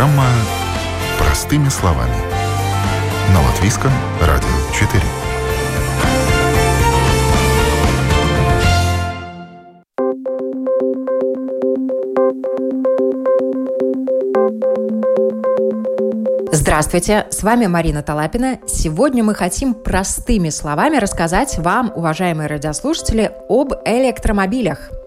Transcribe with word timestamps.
Программа 0.00 0.24
«Простыми 1.18 1.68
словами». 1.68 2.14
На 3.34 3.42
Латвийском 3.42 3.92
радио 4.22 4.48
4. 4.72 5.02
Здравствуйте, 16.50 17.26
с 17.28 17.42
вами 17.42 17.66
Марина 17.66 18.02
Талапина. 18.02 18.58
Сегодня 18.66 19.22
мы 19.22 19.34
хотим 19.34 19.74
простыми 19.74 20.48
словами 20.48 20.96
рассказать 20.96 21.58
вам, 21.58 21.92
уважаемые 21.94 22.48
радиослушатели, 22.48 23.32
об 23.50 23.74
электромобилях. 23.84 24.99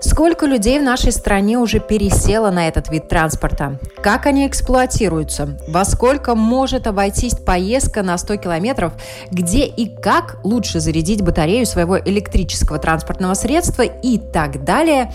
Сколько 0.00 0.46
людей 0.46 0.78
в 0.78 0.82
нашей 0.82 1.12
стране 1.12 1.58
уже 1.58 1.80
пересело 1.80 2.50
на 2.50 2.68
этот 2.68 2.90
вид 2.90 3.08
транспорта? 3.08 3.78
Как 4.02 4.26
они 4.26 4.46
эксплуатируются? 4.46 5.58
Во 5.68 5.84
сколько 5.84 6.34
может 6.34 6.86
обойтись 6.86 7.34
поездка 7.34 8.02
на 8.02 8.18
100 8.18 8.36
километров? 8.36 8.92
Где 9.30 9.64
и 9.66 9.86
как 9.86 10.38
лучше 10.44 10.80
зарядить 10.80 11.22
батарею 11.22 11.66
своего 11.66 11.98
электрического 11.98 12.78
транспортного 12.78 13.34
средства 13.34 13.82
и 13.82 14.18
так 14.18 14.64
далее? 14.64 15.12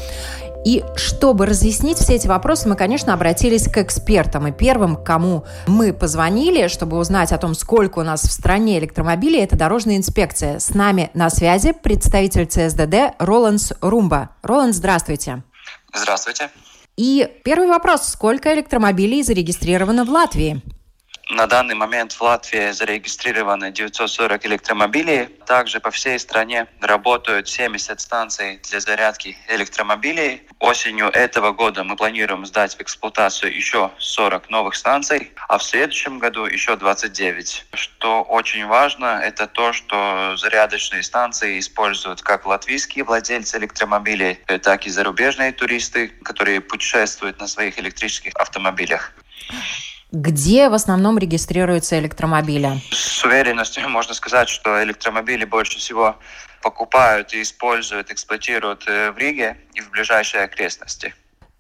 И 0.66 0.84
чтобы 0.96 1.46
разъяснить 1.46 1.98
все 1.98 2.16
эти 2.16 2.28
вопросы, 2.28 2.68
мы, 2.68 2.76
конечно, 2.76 3.14
обратились 3.14 3.68
к 3.68 3.78
экспертам. 3.78 4.48
И 4.48 4.52
первым, 4.52 5.02
кому 5.02 5.46
мы 5.68 5.94
позвонили, 5.94 6.68
чтобы 6.68 6.98
узнать 6.98 7.32
о 7.32 7.38
том, 7.38 7.56
сколько 7.56 8.00
у 8.00 8.04
нас 8.04 8.24
в 8.24 8.32
стране 8.32 8.78
электромобилей, 8.80 9.42
это 9.42 9.56
дорожная 9.56 9.98
инспекция. 9.98 10.60
С 10.60 10.74
нами 10.74 11.12
на 11.14 11.30
связи 11.30 11.72
представитель 11.72 12.46
ЦСДД 12.46 13.16
Роландс 13.20 13.72
Румба. 13.82 14.32
Роланд, 14.42 14.76
здравствуйте. 14.76 15.44
Здравствуйте. 15.94 16.50
И 16.98 17.30
первый 17.46 17.68
вопрос. 17.68 18.04
Сколько 18.04 18.54
электромобилей 18.54 19.24
зарегистрировано 19.24 20.04
в 20.04 20.10
Латвии? 20.10 20.62
На 21.40 21.48
данный 21.48 21.76
момент 21.76 22.12
в 22.12 22.22
Латвии 22.22 22.72
зарегистрировано 22.72 23.72
940 23.72 24.46
электромобилей. 24.46 25.28
Также 25.46 25.80
по 25.80 25.90
всей 25.90 26.20
стране 26.20 26.68
работают 26.82 27.48
70 27.48 28.02
станций 28.02 28.60
для 28.70 28.82
зарядки 28.82 29.38
электромобилей. 29.48 30.42
Осенью 30.60 31.08
этого 31.08 31.54
года 31.54 31.86
мы 31.86 31.96
планируем 31.96 32.46
сдать 32.46 32.76
в 32.76 32.82
эксплуатацию 32.82 33.56
еще 33.56 33.90
40 34.00 34.50
новых 34.50 34.76
станций, 34.76 35.32
а 35.48 35.60
в 35.60 35.64
следующем 35.64 36.20
году 36.20 36.44
еще 36.44 36.76
29. 36.76 37.68
Что 37.74 38.22
очень 38.24 38.66
важно, 38.66 39.22
это 39.24 39.48
то, 39.48 39.72
что 39.72 40.36
зарядочные 40.36 41.04
станции 41.04 41.58
используют 41.58 42.22
как 42.22 42.46
латвийские 42.46 43.06
владельцы 43.06 43.58
электромобилей, 43.60 44.40
так 44.62 44.86
и 44.86 44.90
зарубежные 44.90 45.54
туристы, 45.54 46.10
которые 46.10 46.60
путешествуют 46.60 47.40
на 47.40 47.48
своих 47.48 47.80
электрических 47.80 48.36
автомобилях. 48.36 49.14
Где 50.12 50.70
в 50.70 50.74
основном 50.74 51.20
регистрируются 51.20 52.00
электромобили? 52.00 52.82
С 52.92 53.24
уверенностью 53.24 53.88
можно 53.90 54.16
сказать, 54.16 54.50
что 54.50 54.84
электромобили 54.84 55.46
больше 55.46 55.78
всего 55.78 56.16
покупают 56.64 57.34
и 57.34 57.42
используют, 57.44 58.10
эксплуатируют 58.10 58.86
э, 58.88 59.12
в 59.12 59.18
Риге 59.18 59.58
и 59.76 59.82
в 59.82 59.92
ближайшей 59.92 60.44
окрестности. 60.44 61.14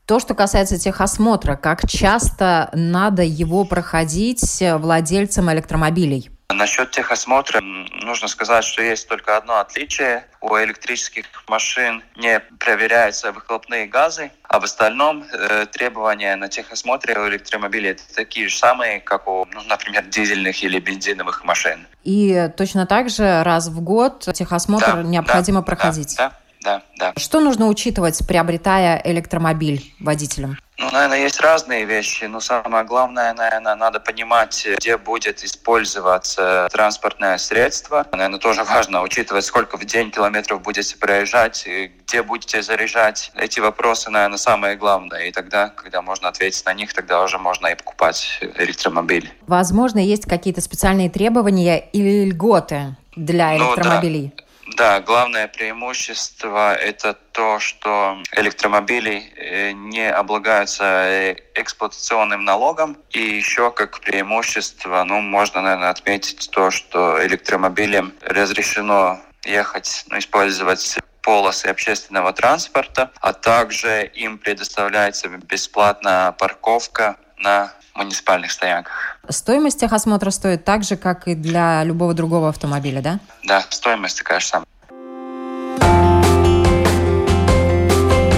То, 0.05 0.20
что 0.20 0.33
касается 0.33 0.80
техосмотра, 0.80 1.55
как 1.55 1.88
часто 1.88 2.72
надо 2.73 3.22
его 3.22 3.64
проходить 3.66 4.44
владельцам 4.59 5.52
электромобилей? 5.53 6.31
Насчет 6.53 6.89
техосмотра 6.89 7.61
нужно 7.61 8.28
сказать, 8.28 8.66
что 8.66 8.81
есть 8.81 9.08
только 9.08 9.38
одно 9.38 9.59
отличие. 9.59 10.25
У 10.42 10.58
электрических 10.58 11.25
машин 11.47 12.03
не 12.17 12.39
проверяются 12.39 13.31
выхлопные 13.31 13.86
газы, 13.86 14.31
а 14.44 14.59
в 14.59 14.64
остальном 14.64 15.23
э, 15.31 15.67
требования 15.67 16.36
на 16.36 16.49
техосмотре 16.49 17.17
у 17.20 17.30
электромобилей 17.30 17.95
такие 18.15 18.49
же 18.49 18.58
самые, 18.58 18.99
как 18.99 19.27
у, 19.27 19.45
ну, 19.45 19.61
например, 19.70 20.05
дизельных 20.08 20.64
или 20.64 20.80
бензиновых 20.80 21.45
машин. 21.45 21.88
И 22.04 22.49
точно 22.58 22.88
так 22.88 23.11
же 23.11 23.43
раз 23.43 23.67
в 23.67 23.80
год 23.82 24.27
техосмотр 24.33 24.95
да, 24.95 25.04
необходимо 25.04 25.59
да, 25.59 25.65
проходить? 25.65 26.15
Да, 26.17 26.33
да, 26.61 26.82
да. 26.98 27.14
Что 27.15 27.42
нужно 27.42 27.67
учитывать, 27.67 28.20
приобретая 28.27 28.99
электромобиль 29.05 29.93
водителям? 29.99 30.58
Ну, 30.79 30.89
наверное, 30.91 31.19
есть 31.19 31.41
разные 31.41 31.83
вещи, 31.83 32.23
но 32.23 32.39
самое 32.39 32.85
главное, 32.85 33.33
наверное, 33.33 33.75
надо 33.75 33.99
понимать, 33.99 34.65
где 34.77 34.97
будет 34.97 35.43
использоваться 35.43 36.69
транспортное 36.71 37.37
средство. 37.37 38.07
Наверное, 38.13 38.39
тоже 38.39 38.63
важно 38.63 39.01
учитывать, 39.01 39.43
сколько 39.43 39.77
в 39.77 39.83
день 39.83 40.09
километров 40.09 40.61
будете 40.61 40.95
проезжать, 40.97 41.67
где 42.05 42.23
будете 42.23 42.61
заряжать. 42.61 43.31
Эти 43.35 43.59
вопросы, 43.59 44.09
наверное, 44.09 44.37
самые 44.37 44.77
главные. 44.77 45.27
И 45.27 45.31
тогда, 45.33 45.67
когда 45.67 46.01
можно 46.01 46.29
ответить 46.29 46.65
на 46.65 46.73
них, 46.73 46.93
тогда 46.93 47.23
уже 47.23 47.37
можно 47.37 47.67
и 47.67 47.75
покупать 47.75 48.39
электромобиль. 48.57 49.29
Возможно, 49.47 49.99
есть 49.99 50.27
какие-то 50.27 50.61
специальные 50.61 51.09
требования 51.09 51.79
или 51.79 52.29
льготы 52.29 52.95
для 53.17 53.57
электромобилей? 53.57 54.33
Ну, 54.33 54.37
да. 54.37 54.43
Да, 54.75 54.99
главное 54.99 55.47
преимущество– 55.47 56.73
это 56.75 57.13
то, 57.13 57.59
что 57.59 58.21
электромобили 58.33 59.33
э, 59.35 59.71
не 59.71 60.09
облагаются 60.09 60.83
э, 60.83 61.35
эксплуатационным 61.55 62.43
налогом. 62.45 62.97
И 63.09 63.19
еще 63.19 63.71
как 63.71 63.99
преимущество, 63.99 65.03
ну, 65.05 65.21
можно, 65.21 65.61
наверное, 65.61 65.89
отметить 65.89 66.49
то, 66.52 66.71
что 66.71 67.25
электромобилям 67.25 68.13
разрешено 68.21 69.19
ехать, 69.43 70.05
ну, 70.09 70.19
использовать 70.19 70.99
полосы 71.21 71.67
общественного 71.67 72.33
транспорта, 72.33 73.11
а 73.21 73.33
также 73.33 74.05
им 74.05 74.37
предоставляется 74.37 75.27
бесплатная 75.29 76.31
парковка 76.33 77.17
на 77.37 77.73
муниципальных 77.95 78.52
стоянках. 78.52 79.18
Стоимость 79.31 79.79
техосмотра 79.79 80.31
стоит 80.31 80.65
так 80.65 80.83
же, 80.83 80.97
как 80.97 81.27
и 81.27 81.35
для 81.35 81.83
любого 81.83 82.15
другого 82.15 82.49
автомобиля, 82.49 83.01
да? 83.01 83.19
Да, 83.43 83.63
стоимость 83.69 84.17
такая 84.17 84.39
же 84.39 84.47
самая. 84.47 84.65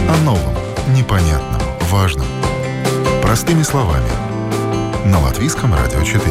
О 0.09 0.17
новом, 0.25 0.53
непонятном, 0.93 1.61
важном. 1.89 2.27
Простыми 3.21 3.63
словами. 3.63 4.09
На 5.05 5.21
Латвийском 5.21 5.73
радио 5.73 6.03
4. 6.03 6.21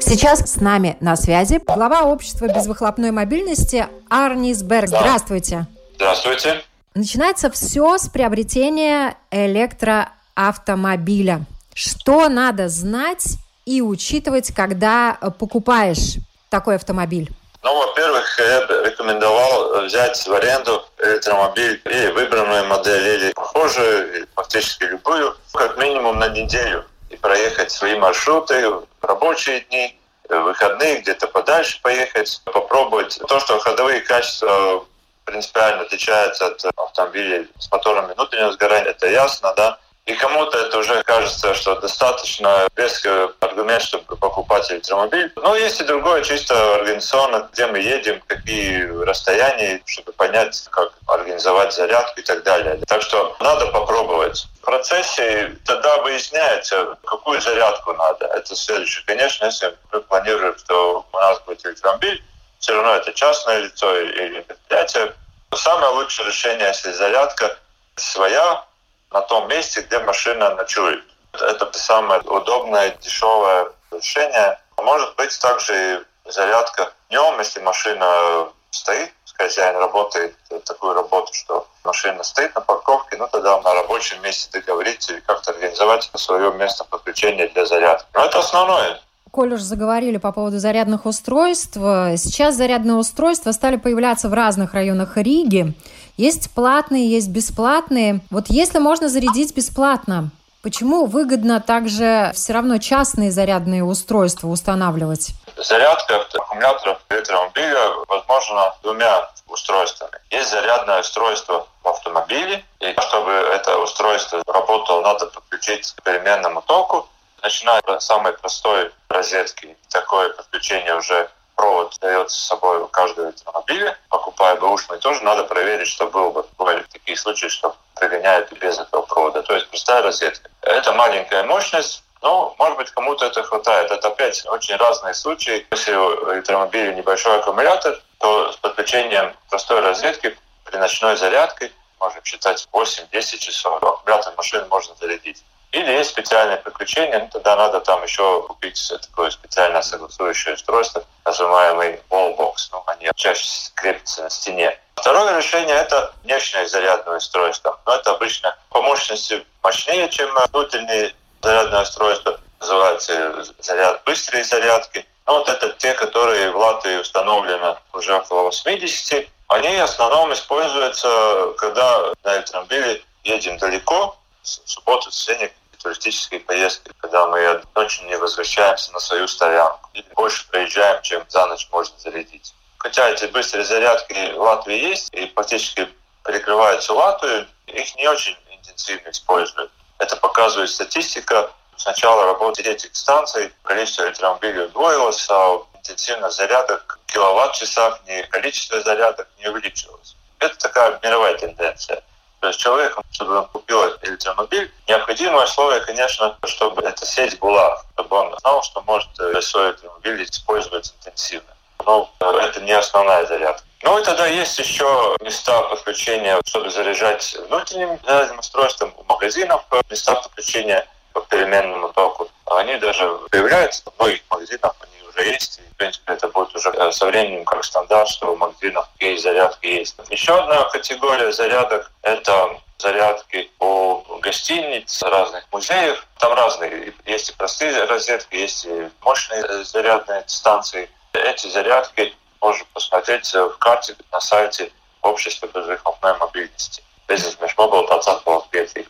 Сейчас 0.00 0.40
с 0.40 0.60
нами 0.60 0.96
на 1.00 1.16
связи 1.16 1.60
глава 1.66 2.02
общества 2.02 2.46
безвыхлопной 2.46 3.10
мобильности 3.10 3.88
Арнис 4.08 4.62
Берг. 4.62 4.88
Здравствуйте. 4.88 5.66
Здравствуйте. 5.96 6.62
Начинается 6.94 7.52
все 7.52 7.98
с 7.98 8.08
приобретения 8.08 9.16
электроавтомобиля. 9.30 11.42
Что 11.72 12.28
надо 12.28 12.68
знать 12.68 13.36
и 13.64 13.80
учитывать, 13.80 14.52
когда 14.52 15.16
покупаешь 15.38 16.16
такой 16.48 16.74
автомобиль? 16.74 17.30
Ну, 17.62 17.78
во-первых, 17.78 18.36
я 18.40 18.66
бы 18.66 18.82
рекомендовал 18.86 19.84
взять 19.84 20.26
в 20.26 20.32
аренду 20.32 20.84
электромобиль 20.98 21.80
или 21.84 22.10
выбранную 22.10 22.66
модель, 22.66 23.22
или 23.22 23.32
похожую, 23.34 24.16
или 24.16 24.26
фактически 24.34 24.82
любую, 24.84 25.36
как 25.52 25.78
минимум 25.78 26.18
на 26.18 26.28
неделю, 26.28 26.84
и 27.08 27.16
проехать 27.16 27.70
свои 27.70 27.96
маршруты, 27.96 28.68
рабочие 29.00 29.60
дни, 29.60 29.96
выходные, 30.28 31.02
где-то 31.02 31.28
подальше 31.28 31.80
поехать, 31.82 32.42
попробовать. 32.46 33.20
То, 33.28 33.38
что 33.38 33.60
ходовые 33.60 34.00
качества 34.00 34.84
принципиально 35.30 35.82
отличается 35.82 36.46
от 36.46 36.64
автомобилей 36.76 37.48
с 37.58 37.70
моторами 37.70 38.12
внутреннего 38.14 38.52
сгорания, 38.52 38.90
это 38.90 39.08
ясно, 39.08 39.54
да. 39.56 39.78
И 40.06 40.14
кому-то 40.14 40.58
это 40.58 40.78
уже 40.78 41.02
кажется, 41.04 41.54
что 41.54 41.78
достаточно 41.78 42.66
без 42.74 43.04
аргумент, 43.40 43.82
чтобы 43.82 44.16
покупать 44.16 44.68
электромобиль. 44.72 45.30
Но 45.36 45.54
есть 45.54 45.80
и 45.80 45.84
другое, 45.84 46.22
чисто 46.24 46.74
организационно, 46.76 47.48
где 47.52 47.66
мы 47.66 47.78
едем, 47.78 48.20
какие 48.26 48.86
расстояния, 49.04 49.80
чтобы 49.86 50.12
понять, 50.12 50.66
как 50.70 50.92
организовать 51.06 51.72
зарядку 51.72 52.18
и 52.18 52.24
так 52.24 52.42
далее. 52.42 52.80
Так 52.88 53.02
что 53.02 53.36
надо 53.40 53.66
попробовать. 53.66 54.46
В 54.62 54.64
процессе 54.64 55.56
тогда 55.64 55.98
выясняется, 55.98 56.96
какую 57.04 57.40
зарядку 57.40 57.92
надо. 57.92 58.26
Это 58.26 58.56
следующее. 58.56 59.04
Конечно, 59.06 59.44
если 59.44 59.76
мы 59.92 60.00
планируем, 60.00 60.56
что 60.58 61.06
у 61.12 61.16
нас 61.18 61.40
будет 61.40 61.64
электромобиль, 61.66 62.20
все 62.58 62.74
равно 62.74 62.96
это 62.96 63.12
частное 63.12 63.60
лицо 63.60 64.00
или 64.00 64.40
предприятие. 64.40 65.14
Самое 65.54 65.92
лучшее 65.92 66.28
решение, 66.28 66.68
если 66.68 66.92
зарядка 66.92 67.58
своя 67.96 68.64
на 69.10 69.20
том 69.22 69.48
месте, 69.48 69.80
где 69.80 69.98
машина 69.98 70.54
ночует. 70.54 71.04
Это 71.32 71.70
самое 71.78 72.20
удобное, 72.22 72.90
дешевое 73.00 73.68
решение. 73.90 74.58
Может 74.76 75.14
быть 75.16 75.38
также 75.40 76.04
и 76.26 76.30
зарядка 76.30 76.92
днем, 77.08 77.38
если 77.38 77.60
машина 77.60 78.48
стоит, 78.70 79.12
хозяин 79.40 79.76
работает 79.76 80.36
такую 80.64 80.94
работу, 80.94 81.32
что 81.32 81.66
машина 81.82 82.22
стоит 82.22 82.54
на 82.54 82.60
парковке, 82.60 83.16
ну 83.16 83.26
тогда 83.28 83.60
на 83.60 83.74
рабочем 83.74 84.22
месте 84.22 84.50
договориться 84.52 85.14
и 85.14 85.20
как-то 85.20 85.52
организовать 85.52 86.10
свое 86.14 86.52
место 86.52 86.84
подключения 86.84 87.48
для 87.48 87.64
зарядки. 87.64 88.06
Но 88.12 88.26
это 88.26 88.38
основное. 88.38 89.00
Коль 89.30 89.54
уж 89.54 89.60
заговорили 89.60 90.16
по 90.16 90.32
поводу 90.32 90.58
зарядных 90.58 91.06
устройств, 91.06 91.76
сейчас 91.76 92.56
зарядные 92.56 92.96
устройства 92.96 93.52
стали 93.52 93.76
появляться 93.76 94.28
в 94.28 94.34
разных 94.34 94.74
районах 94.74 95.16
Риги. 95.16 95.72
Есть 96.16 96.50
платные, 96.50 97.08
есть 97.08 97.28
бесплатные. 97.28 98.20
Вот 98.30 98.46
если 98.48 98.80
можно 98.80 99.08
зарядить 99.08 99.54
бесплатно, 99.54 100.30
почему 100.62 101.06
выгодно 101.06 101.60
также 101.60 102.32
все 102.34 102.52
равно 102.52 102.78
частные 102.78 103.30
зарядные 103.30 103.84
устройства 103.84 104.48
устанавливать? 104.48 105.30
Зарядка 105.56 106.26
аккумуляторов 106.34 106.98
электромобиля 107.10 107.80
возможно 108.08 108.74
двумя 108.82 109.30
устройствами. 109.46 110.12
Есть 110.30 110.50
зарядное 110.50 111.00
устройство 111.00 111.68
в 111.84 111.88
автомобиле, 111.88 112.64
и 112.80 112.94
чтобы 112.98 113.30
это 113.30 113.78
устройство 113.78 114.42
работало, 114.46 115.02
надо 115.02 115.26
подключить 115.26 115.92
к 115.92 116.02
переменному 116.02 116.62
току, 116.62 117.06
начиная 117.42 117.82
с 117.98 118.04
самой 118.04 118.32
простой 118.34 118.92
розетки. 119.08 119.76
Такое 119.88 120.30
подключение 120.30 120.96
уже 120.96 121.28
провод 121.56 121.96
дается 122.00 122.36
с 122.36 122.46
собой 122.46 122.78
у 122.78 122.88
каждого 122.88 123.28
автомобиля. 123.28 123.98
Покупая 124.08 124.56
бэушный, 124.56 124.98
тоже 124.98 125.22
надо 125.22 125.44
проверить, 125.44 125.88
что 125.88 126.06
было 126.06 126.30
бы. 126.30 126.46
Бывали 126.58 126.84
такие 126.92 127.16
случаи, 127.16 127.48
что 127.48 127.76
прогоняют 127.94 128.50
без 128.52 128.78
этого 128.78 129.02
провода. 129.02 129.42
То 129.42 129.54
есть 129.54 129.68
простая 129.68 130.02
розетка. 130.02 130.48
Это 130.62 130.92
маленькая 130.92 131.42
мощность, 131.44 132.02
ну, 132.22 132.54
может 132.58 132.76
быть, 132.76 132.90
кому-то 132.90 133.26
это 133.26 133.42
хватает. 133.42 133.90
Это 133.90 134.08
опять 134.08 134.44
очень 134.46 134.76
разные 134.76 135.14
случаи. 135.14 135.66
Если 135.70 135.94
у 135.94 136.34
электромобиля 136.34 136.92
небольшой 136.92 137.38
аккумулятор, 137.38 138.00
то 138.18 138.52
с 138.52 138.56
подключением 138.56 139.34
простой 139.48 139.80
розетки 139.80 140.36
при 140.64 140.76
ночной 140.76 141.16
зарядке 141.16 141.72
можно 141.98 142.20
считать 142.24 142.68
8-10 142.72 143.38
часов. 143.38 143.82
Аккумулятор 143.82 144.34
машины 144.36 144.66
можно 144.66 144.94
зарядить. 144.96 145.42
Или 145.72 145.92
есть 145.92 146.10
специальное 146.10 146.56
подключение, 146.56 147.18
ну, 147.18 147.28
тогда 147.32 147.54
надо 147.54 147.80
там 147.80 148.02
еще 148.02 148.42
купить 148.42 148.92
такое 149.02 149.30
специальное 149.30 149.82
согласующее 149.82 150.54
устройство, 150.54 151.04
называемый 151.24 152.00
wallbox. 152.10 152.54
Ну, 152.72 152.82
они 152.86 153.08
чаще 153.14 153.70
крепятся 153.76 154.22
на 154.22 154.30
стене. 154.30 154.76
Второе 154.96 155.36
решение– 155.36 155.76
это 155.76 156.12
внешнее 156.24 156.66
зарядное 156.66 157.18
устройство. 157.18 157.78
Но 157.86 157.94
это 157.94 158.10
обычно 158.10 158.56
по 158.70 158.82
мощности 158.82 159.46
мощнее, 159.62 160.08
чем 160.08 160.34
внутренние 160.52 161.14
зарядное 161.40 161.82
устройство. 161.82 162.40
Называется 162.58 163.44
заряд, 163.60 164.02
быстрые 164.04 164.44
зарядки. 164.44 165.06
Ну, 165.26 165.38
вот 165.38 165.48
это 165.48 165.70
те, 165.78 165.94
которые 165.94 166.50
в 166.50 166.56
Латвии 166.56 166.96
установлены 166.96 167.76
уже 167.92 168.14
около 168.14 168.42
80. 168.42 169.28
Они 169.46 169.76
в 169.76 169.84
основном 169.84 170.32
используются, 170.32 171.54
когда 171.58 172.12
на 172.24 172.36
электромобиле 172.36 173.02
едем 173.22 173.56
далеко, 173.56 174.16
в 174.42 174.46
субботу, 174.46 175.08
воскресенье 175.08 175.52
туристические 175.82 176.40
поездки, 176.40 176.92
когда 176.98 177.26
мы 177.26 177.62
ночью 177.74 178.06
не 178.06 178.16
возвращаемся 178.16 178.92
на 178.92 179.00
свою 179.00 179.26
стоянку. 179.28 179.90
Или 179.94 180.06
больше 180.14 180.48
проезжаем, 180.48 181.02
чем 181.02 181.24
за 181.28 181.46
ночь 181.46 181.68
можно 181.72 181.98
зарядить. 181.98 182.54
Хотя 182.78 183.08
эти 183.10 183.26
быстрые 183.26 183.64
зарядки 183.64 184.32
в 184.32 184.40
Латвии 184.40 184.76
есть 184.76 185.12
и 185.12 185.26
практически 185.26 185.88
перекрывают 186.24 186.82
всю 186.82 186.94
Латвию, 186.94 187.46
их 187.66 187.94
не 187.96 188.08
очень 188.08 188.36
интенсивно 188.50 189.10
используют. 189.10 189.70
Это 189.98 190.16
показывает 190.16 190.70
статистика. 190.70 191.50
С 191.76 191.86
начала 191.86 192.26
работы 192.26 192.62
этих 192.62 192.94
станций 192.94 193.52
количество 193.62 194.04
электромобилей 194.04 194.64
удвоилось, 194.66 195.26
а 195.30 195.62
интенсивность 195.74 196.36
зарядок 196.36 196.98
в 197.06 197.12
киловатт-часах, 197.12 198.00
не 198.06 198.22
количество 198.24 198.80
зарядок 198.82 199.28
не 199.38 199.48
увеличилось. 199.48 200.14
Это 200.38 200.56
такая 200.58 200.98
мировая 201.02 201.36
тенденция. 201.38 202.02
То 202.40 202.48
есть 202.48 202.58
человеку, 202.58 203.02
чтобы 203.10 203.36
он 203.38 203.48
купил 203.48 203.82
электромобиль, 204.02 204.72
необходимое 204.88 205.44
условие, 205.44 205.80
конечно, 205.82 206.36
чтобы 206.44 206.82
эта 206.82 207.04
сеть 207.04 207.38
была, 207.38 207.82
чтобы 207.92 208.16
он 208.16 208.34
знал, 208.40 208.62
что 208.62 208.82
может 208.82 209.08
э, 209.20 209.40
свой 209.42 209.70
электромобиль 209.70 210.24
использовать 210.24 210.94
интенсивно. 210.98 211.54
Но 211.84 212.10
э, 212.20 212.24
это 212.40 212.62
не 212.62 212.72
основная 212.72 213.26
зарядка. 213.26 213.62
Ну 213.82 213.98
и 213.98 214.04
тогда 214.04 214.26
есть 214.26 214.58
еще 214.58 215.16
места 215.22 215.62
подключения, 215.62 216.40
чтобы 216.46 216.70
заряжать 216.70 217.36
внутренним 217.48 217.98
зарядным 218.04 218.38
устройством 218.38 218.94
у 218.96 219.04
магазинов, 219.04 219.62
места 219.90 220.14
подключения 220.14 220.86
по 221.12 221.20
переменному 221.22 221.90
току. 221.92 222.30
Они 222.46 222.76
даже 222.76 223.06
появляются 223.30 223.82
в 223.84 223.98
многих 223.98 224.22
магазинах, 224.30 224.74
они 224.80 224.99
уже 225.20 225.30
есть. 225.30 225.58
И, 225.58 225.74
в 225.74 225.76
принципе, 225.76 226.12
это 226.12 226.28
будет 226.28 226.54
уже 226.54 226.70
э, 226.70 226.92
со 226.92 227.06
временем 227.06 227.44
как 227.44 227.64
стандарт, 227.64 228.08
что 228.08 228.34
в 228.34 228.38
магазинах 228.38 228.88
есть 228.98 229.22
зарядки 229.22 229.66
есть. 229.66 229.96
Еще 230.10 230.34
одна 230.34 230.64
категория 230.64 231.32
зарядок– 231.32 231.90
это 232.02 232.60
зарядки 232.78 233.50
у 233.60 234.02
гостиниц, 234.20 235.02
разных 235.02 235.44
музеев. 235.52 236.06
Там 236.18 236.32
разные. 236.32 236.92
Есть 237.06 237.30
и 237.30 237.34
простые 237.34 237.84
розетки, 237.84 238.36
есть 238.36 238.64
и 238.64 238.90
мощные 239.02 239.42
э, 239.42 239.64
зарядные 239.64 240.24
станции. 240.26 240.90
Эти 241.12 241.48
зарядки 241.48 242.14
можно 242.40 242.64
посмотреть 242.72 243.32
в 243.34 243.58
карте 243.58 243.96
на 244.12 244.20
сайте 244.20 244.72
Общества 245.02 245.46
безвыхлопной 245.46 246.14
мобильности. 246.18 246.82
Business 247.08 247.38
Mesh 247.40 247.56
Mobile 247.56 248.86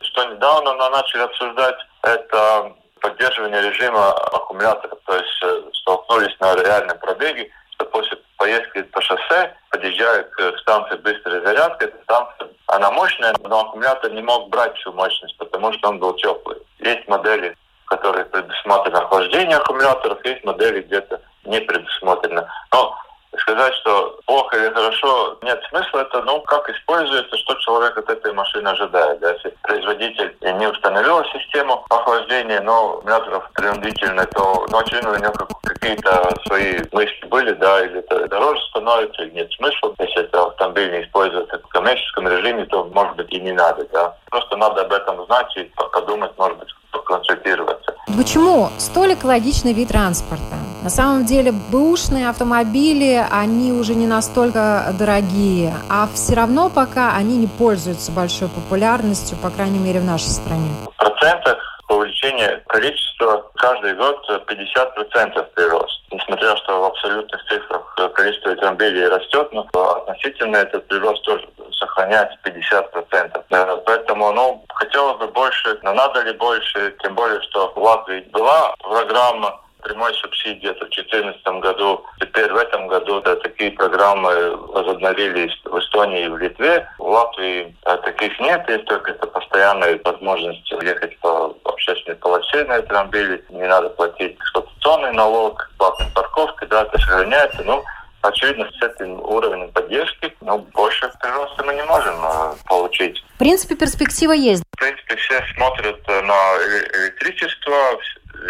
Что 0.00 0.24
недавно 0.24 0.74
мы 0.74 0.90
начали 0.90 1.22
обсуждать, 1.22 1.76
это 2.02 2.74
поддерживание 3.04 3.60
режима 3.60 4.12
аккумулятора. 4.12 4.96
То 5.04 5.14
есть 5.14 5.42
э, 5.42 5.62
столкнулись 5.74 6.34
на 6.40 6.54
реальном 6.56 6.98
пробеге, 6.98 7.50
что 7.72 7.84
после 7.84 8.16
поездки 8.38 8.82
по 8.82 9.02
шоссе 9.02 9.54
подъезжая 9.68 10.22
к 10.22 10.58
станции 10.60 10.96
быстрой 10.96 11.44
зарядки, 11.44 11.84
эта 11.84 12.02
станция, 12.04 12.48
она 12.68 12.90
мощная, 12.90 13.34
но 13.42 13.60
аккумулятор 13.60 14.10
не 14.10 14.22
мог 14.22 14.48
брать 14.48 14.74
всю 14.78 14.90
мощность, 14.92 15.36
потому 15.36 15.70
что 15.74 15.90
он 15.90 15.98
был 15.98 16.14
теплый. 16.14 16.56
Есть 16.78 17.06
модели, 17.06 17.54
которые 17.84 18.24
предусмотрено 18.24 19.00
охлаждение 19.00 19.58
аккумуляторов, 19.58 20.24
есть 20.24 20.42
модели 20.44 20.80
где-то 20.80 21.20
не 21.44 21.60
предусмотрено. 21.60 22.48
Но 22.72 22.96
сказать, 23.38 23.74
что 23.74 24.18
плохо 24.26 24.56
или 24.56 24.72
хорошо, 24.72 25.38
нет 25.42 25.60
смысла. 25.68 26.00
Это, 26.00 26.22
ну, 26.22 26.40
как 26.42 26.68
используется, 26.70 27.36
что 27.38 27.54
человек 27.54 27.96
от 27.98 28.08
этой 28.10 28.32
машины 28.32 28.68
ожидает. 28.68 29.20
Да? 29.20 29.32
Если 29.32 29.54
производитель 29.62 30.36
не 30.40 30.66
установил 30.68 31.24
систему 31.26 31.84
охлаждения, 31.90 32.60
но 32.60 33.00
аккумуляторов 33.04 33.50
принудительно, 33.54 34.26
то, 34.26 34.66
ну, 34.70 34.78
очевидно, 34.78 35.12
у 35.12 35.16
него 35.16 35.48
какие-то 35.62 36.36
свои 36.46 36.78
мысли 36.92 37.26
были, 37.26 37.52
да, 37.52 37.84
или 37.84 37.98
это 37.98 38.26
дороже 38.28 38.60
становится, 38.70 39.22
или 39.22 39.30
нет 39.30 39.52
смысла. 39.52 39.94
Если 39.98 40.22
это 40.22 40.46
автомобиль 40.46 40.92
не 40.92 41.02
используется 41.04 41.58
в 41.58 41.68
коммерческом 41.68 42.28
режиме, 42.28 42.64
то, 42.66 42.84
может 42.84 43.16
быть, 43.16 43.32
и 43.32 43.40
не 43.40 43.52
надо, 43.52 43.86
да. 43.92 44.16
Просто 44.30 44.56
надо 44.56 44.82
об 44.82 44.92
этом 44.92 45.24
знать 45.26 45.56
и 45.56 45.70
подумать, 45.92 46.32
может 46.38 46.58
быть, 46.58 46.74
консультироваться. 47.02 47.94
Почему 48.16 48.70
столь 48.78 49.14
экологичный 49.14 49.72
вид 49.72 49.88
транспорта? 49.88 50.56
На 50.82 50.90
самом 50.90 51.24
деле 51.24 51.52
бэушные 51.52 52.28
автомобили, 52.28 53.26
они 53.30 53.72
уже 53.72 53.94
не 53.94 54.06
настолько 54.06 54.94
дорогие, 54.98 55.74
а 55.88 56.08
все 56.12 56.34
равно 56.34 56.68
пока 56.68 57.16
они 57.16 57.38
не 57.38 57.46
пользуются 57.46 58.12
большой 58.12 58.48
популярностью, 58.48 59.38
по 59.38 59.50
крайней 59.50 59.78
мере 59.78 60.00
в 60.00 60.04
нашей 60.04 60.28
стране. 60.28 60.68
В 60.92 60.96
процентах 60.98 61.56
увеличение 61.88 62.62
количества 62.68 63.50
каждый 63.56 63.94
год 63.94 64.24
50% 64.28 65.46
прирост. 65.54 66.00
Несмотря 66.10 66.56
что 66.56 66.80
в 66.80 66.84
абсолютных 66.84 67.44
цифрах 67.46 67.96
количество 68.14 68.52
автомобилей 68.52 69.08
растет, 69.08 69.48
но 69.52 69.66
относительно 69.72 70.56
этот 70.56 70.86
прирост 70.88 71.22
тоже 71.24 71.48
сохраняется 71.72 72.38
50%. 72.44 73.82
Поэтому, 73.84 74.32
ну, 74.32 74.64
хотелось 74.74 75.18
бы 75.18 75.28
больше, 75.28 75.78
но 75.82 75.92
надо 75.94 76.22
ли 76.22 76.32
больше, 76.32 76.94
тем 77.02 77.14
более, 77.14 77.40
что 77.42 77.72
в 77.74 77.78
Латвии 77.78 78.20
была 78.32 78.74
программа 78.80 79.60
прямой 79.84 80.14
субсидии 80.14 80.70
это 80.70 80.86
в 80.86 80.90
2014 80.90 81.46
году. 81.60 82.04
Теперь 82.18 82.50
в 82.50 82.56
этом 82.56 82.88
году 82.88 83.20
да, 83.20 83.36
такие 83.36 83.70
программы 83.72 84.56
возобновились 84.56 85.52
в 85.64 85.78
Эстонии 85.78 86.24
и 86.24 86.28
в 86.28 86.38
Литве. 86.38 86.88
В 86.98 87.06
Латвии 87.06 87.76
а, 87.84 87.98
таких 87.98 88.38
нет, 88.40 88.68
есть 88.68 88.86
только 88.86 89.12
это 89.12 89.26
постоянная 89.26 90.00
возможность 90.02 90.70
ехать 90.82 91.18
по 91.20 91.54
общественной 91.74 92.16
полосе 92.16 92.64
на 92.64 92.76
автомобиле. 92.76 93.42
Не 93.50 93.66
надо 93.66 93.90
платить 93.90 94.36
эксплуатационный 94.36 95.12
налог, 95.12 95.70
платной 95.78 96.08
парковки, 96.14 96.64
да, 96.66 96.82
это 96.82 96.98
сохраняется. 96.98 97.62
Ну, 97.64 97.84
очевидно, 98.22 98.68
с 98.70 98.82
этим 98.82 99.20
уровнем 99.20 99.70
поддержки, 99.72 100.34
но 100.40 100.58
больше 100.58 101.10
прироста 101.20 101.62
мы 101.64 101.74
не 101.74 101.84
можем 101.84 102.14
э, 102.24 102.54
получить. 102.66 103.22
В 103.34 103.38
принципе, 103.38 103.76
перспектива 103.76 104.32
есть. 104.32 104.64
В 104.72 104.78
принципе, 104.78 105.16
все 105.16 105.42
смотрят 105.54 106.00
э, 106.08 106.20
на 106.22 106.56
электричество, 107.04 107.76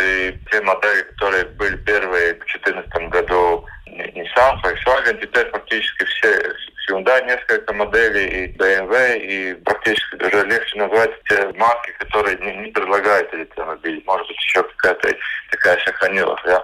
и 0.01 0.35
те 0.51 0.61
модели, 0.63 1.03
которые 1.03 1.45
были 1.45 1.77
первые 1.77 2.35
в 2.35 2.39
2014 2.39 3.09
году, 3.11 3.65
Nissan, 3.95 4.61
Volkswagen, 4.63 5.21
теперь 5.21 5.47
практически 5.47 6.05
все 6.05 6.55
Hyundai 6.89 7.25
несколько 7.25 7.73
моделей, 7.73 8.27
и 8.27 8.53
BMW, 8.57 9.19
и 9.19 9.55
практически 9.55 10.17
даже 10.17 10.47
легче 10.47 10.79
назвать 10.79 11.11
те 11.29 11.49
марки, 11.55 11.93
которые 11.99 12.37
не, 12.39 12.57
не 12.57 12.71
предлагают 12.71 13.33
электромобили. 13.33 14.03
Может 14.05 14.27
быть, 14.29 14.37
еще 14.43 14.63
какая-то 14.63 15.17
такая 15.51 15.79
сохранилась. 15.85 16.43
Да? 16.45 16.63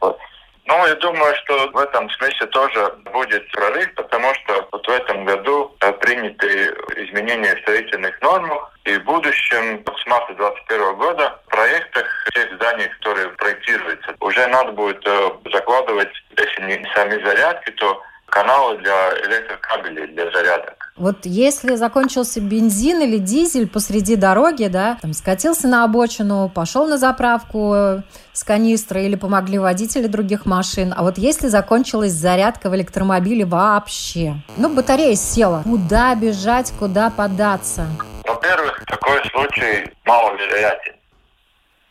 Вот. 0.00 0.18
Ну, 0.66 0.86
я 0.86 0.94
думаю, 0.96 1.34
что 1.36 1.68
в 1.70 1.78
этом 1.78 2.08
смысле 2.10 2.46
тоже 2.48 2.92
будет 3.12 3.50
прорыв, 3.50 3.92
потому 3.94 4.32
что 4.34 4.68
вот 4.70 4.86
в 4.86 4.90
этом 4.90 5.24
году 5.24 5.74
э, 5.80 5.92
приняты 5.94 6.74
изменения 6.96 7.56
в 7.56 7.60
строительных 7.60 8.20
нормах, 8.20 8.70
и 8.84 8.96
в 8.96 9.04
будущем, 9.04 9.84
с 9.84 10.06
марта 10.06 10.34
2021 10.34 10.94
года, 10.96 11.40
в 11.46 11.50
проектах 11.50 12.06
тех 12.34 12.54
зданий, 12.54 12.88
которые 12.88 13.28
проектируются 13.30 14.14
уже 14.20 14.46
надо 14.46 14.72
будет 14.72 15.02
э, 15.06 15.30
закладывать, 15.52 16.12
если 16.36 16.62
не 16.62 16.94
сами 16.94 17.22
зарядки, 17.24 17.70
то 17.72 18.02
каналы 18.26 18.78
для 18.78 19.18
электрокабелей, 19.24 20.06
для 20.08 20.30
зарядок. 20.30 20.79
Вот 21.00 21.24
если 21.24 21.76
закончился 21.76 22.42
бензин 22.42 23.00
или 23.00 23.16
дизель 23.16 23.66
посреди 23.66 24.16
дороги, 24.16 24.66
да, 24.66 24.98
там 25.00 25.14
скатился 25.14 25.66
на 25.66 25.84
обочину, 25.84 26.50
пошел 26.54 26.86
на 26.86 26.98
заправку 26.98 28.02
с 28.34 28.44
канистры 28.44 29.06
или 29.06 29.16
помогли 29.16 29.58
водители 29.58 30.08
других 30.08 30.44
машин. 30.44 30.92
А 30.94 31.02
вот 31.02 31.16
если 31.16 31.48
закончилась 31.48 32.12
зарядка 32.12 32.68
в 32.68 32.76
электромобиле 32.76 33.46
вообще, 33.46 34.34
ну, 34.58 34.68
батарея 34.68 35.16
села, 35.16 35.62
куда 35.64 36.14
бежать, 36.14 36.70
куда 36.78 37.08
податься? 37.08 37.86
Во-первых, 38.26 38.84
такой 38.84 39.22
случай 39.30 39.90
маловероятен 40.04 40.99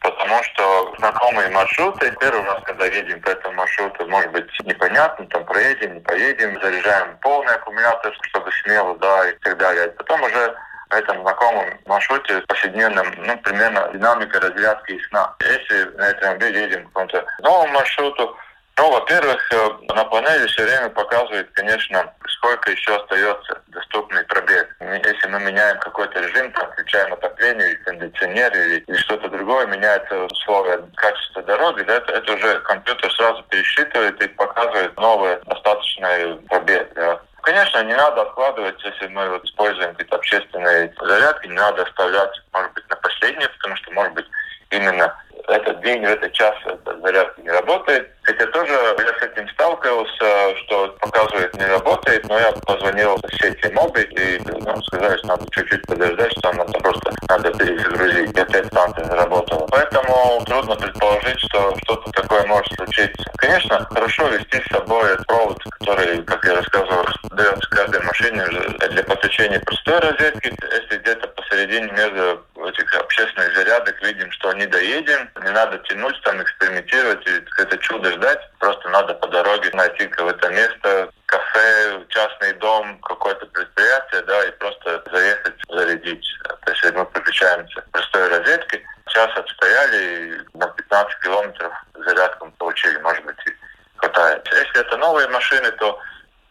потому 0.02 0.44
что 0.44 0.94
знакомые 0.98 1.50
маршруты, 1.50 2.16
первый 2.20 2.44
раз, 2.44 2.62
когда 2.64 2.86
едем 2.86 3.22
по 3.22 3.30
этому 3.30 3.56
маршруту, 3.56 4.08
может 4.08 4.32
быть 4.32 4.48
непонятно, 4.64 5.26
там 5.28 5.46
проедем, 5.46 5.96
не 5.96 6.00
поедем, 6.00 6.60
заряжаем 6.62 7.18
полный 7.22 7.54
аккумулятор, 7.54 8.14
чтобы 8.24 8.52
смело, 8.64 8.98
да, 8.98 9.30
и 9.30 9.34
так 9.40 9.58
далее. 9.58 9.90
Потом 9.90 10.22
уже 10.24 10.56
в 10.90 10.94
этом 10.94 11.22
знакомом 11.22 11.66
маршруте 11.86 12.42
повседневном, 12.48 13.08
ну, 13.18 13.38
примерно 13.40 13.90
динамика 13.94 14.40
разрядки 14.40 14.94
и 14.94 15.04
сна. 15.06 15.36
Если 15.42 15.86
на 15.98 16.10
этом 16.10 16.30
мобиле 16.30 16.62
едем 16.64 16.84
по 16.90 17.06
какому-то 17.06 17.26
новому 17.42 17.74
маршруту, 17.74 18.38
ну, 18.80 18.92
во-первых, 18.92 19.42
э, 19.52 19.70
на 19.94 20.06
панели 20.06 20.48
все 20.48 20.64
время 20.64 20.90
показывает, 20.90 21.50
конечно, 21.52 22.14
сколько 22.30 22.72
еще 22.72 22.96
остается 22.96 23.62
доступный 23.68 24.24
пробег. 24.24 24.74
Если 24.80 25.28
мы 25.28 25.40
меняем 25.42 25.78
какой-то 25.80 26.20
режим, 26.20 26.54
включаем 26.54 27.12
отопление, 27.12 27.72
или 27.72 27.84
кондиционер, 27.84 28.54
или, 28.54 28.78
или 28.88 28.98
что-то 28.98 29.28
другое, 29.28 29.68
меняется 29.68 30.24
условия 30.24 30.82
качества 30.96 31.42
дороги, 31.44 31.84
да, 31.84 31.96
это, 31.96 32.14
это 32.14 32.34
уже 32.34 32.60
компьютер 32.62 33.12
сразу 33.16 33.44
пересчитывает 33.50 34.22
и 34.22 34.28
показывает 34.30 34.96
новый 34.98 35.38
достаточный 35.46 36.36
пробег. 36.48 36.90
Да. 36.96 37.20
Конечно, 37.42 37.84
не 37.84 37.96
надо 37.96 38.22
откладывать, 38.22 38.82
если 38.84 39.08
мы 39.08 39.30
вот 39.30 39.44
используем 39.44 39.92
какие-то 39.92 40.16
общественные 40.16 40.94
зарядки, 41.02 41.48
не 41.48 41.56
надо 41.56 41.84
оставлять, 41.84 42.32
может 42.54 42.74
быть, 42.74 42.90
на 42.90 42.96
последнее, 42.96 43.50
потому 43.50 43.76
что, 43.76 43.92
может 43.92 44.14
быть, 44.14 44.26
именно 44.72 45.16
этот 45.50 45.82
день, 45.82 46.06
в 46.06 46.10
этот 46.10 46.32
час 46.34 46.56
эта 46.66 47.00
зарядка 47.00 47.42
не 47.42 47.50
работает. 47.50 48.10
Хотя 48.24 48.46
тоже 48.48 48.72
я 48.72 49.20
с 49.20 49.24
этим 49.24 49.50
сталкивался, 49.50 50.58
что 50.58 50.96
показывает 51.00 51.54
не 51.56 51.66
работает, 51.66 52.28
но 52.30 52.38
я 52.38 52.52
позвонил 52.52 53.16
в 53.18 53.34
сети 53.36 53.72
Моби 53.74 54.02
и 54.02 54.40
ну, 54.46 54.82
сказали, 54.84 55.18
что 55.18 55.28
надо 55.28 55.46
чуть-чуть 55.52 55.86
подождать, 55.88 56.32
что 56.38 56.54
нам 56.54 56.68
просто 56.68 57.12
надо 57.28 57.52
перезагрузить. 57.54 58.38
И 58.38 58.40
опять 58.40 58.68
станция 58.68 59.06
заработала. 59.06 59.68
Поэтому 59.72 60.44
трудно 60.46 60.76
предположить, 60.76 61.40
что 61.40 61.76
что-то 61.84 62.12
такое 62.12 62.46
может 62.46 62.72
случиться. 62.76 63.32
Конечно, 63.38 63.88
хорошо 63.92 64.28
вести 64.28 64.62
с 64.62 64.72
собой 64.72 65.18
провод, 65.28 65.58
который, 65.80 66.22
как 66.24 66.46
я 66.46 66.56
рассказывал, 66.56 67.06
дается 67.32 67.70
каждой 67.72 68.02
машине 68.04 68.46
для 68.90 69.04
подключения 69.04 69.60
простой 69.60 70.00
розетки. 70.00 70.54
Если 70.72 70.98
где-то 71.02 71.28
посередине 71.30 71.92
между 71.92 72.46
этих 72.70 72.94
общественных 72.96 73.56
зарядок 73.56 74.02
видим, 74.02 74.32
что 74.32 74.54
не 74.54 74.66
доедем, 74.66 75.30
не 75.44 75.52
надо 75.52 75.78
тянуть, 75.80 76.22
там 76.24 76.42
экспериментировать 76.42 77.26
это 77.58 77.78
чудо 77.80 78.12
ждать. 78.12 78.40
Просто 78.60 78.90
надо 78.90 79.14
по 79.16 79.28
дороге 79.28 79.70
найти 79.74 80.08
какое-то 80.08 80.50
место, 80.50 81.10
кафе, 81.26 82.06
частный 82.10 82.54
дом, 82.54 83.00
какое-то 83.00 83.46
предприятие, 83.48 84.22
да, 84.24 84.46
и 84.46 84.52
просто 84.52 85.04
заехать, 85.12 85.56
зарядить. 85.70 86.26
То 86.66 86.72
есть 86.72 86.96
мы 86.96 87.06
подключаемся 87.06 87.82
к 87.82 87.92
простой 87.92 88.28
розетке, 88.30 88.84
час 89.08 89.30
отстояли 89.36 90.38
и 90.54 90.58
на 90.58 90.68
15 90.68 91.20
километров 91.20 91.74
зарядку 92.06 92.52
получили, 92.58 92.98
может 93.00 93.24
быть, 93.26 93.38
и 93.46 93.52
хватает. 93.98 94.48
Если 94.52 94.80
это 94.80 94.98
новые 94.98 95.28
машины, 95.30 95.72
то 95.72 96.00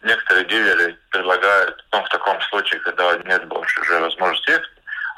некоторые 0.03 0.45
дилеры 0.47 0.97
предлагают, 1.11 1.85
ну, 1.93 2.03
в 2.03 2.09
таком 2.09 2.41
случае, 2.43 2.81
когда 2.81 3.17
нет 3.25 3.45
больше 3.47 3.81
уже 3.81 3.99
возможности 4.01 4.61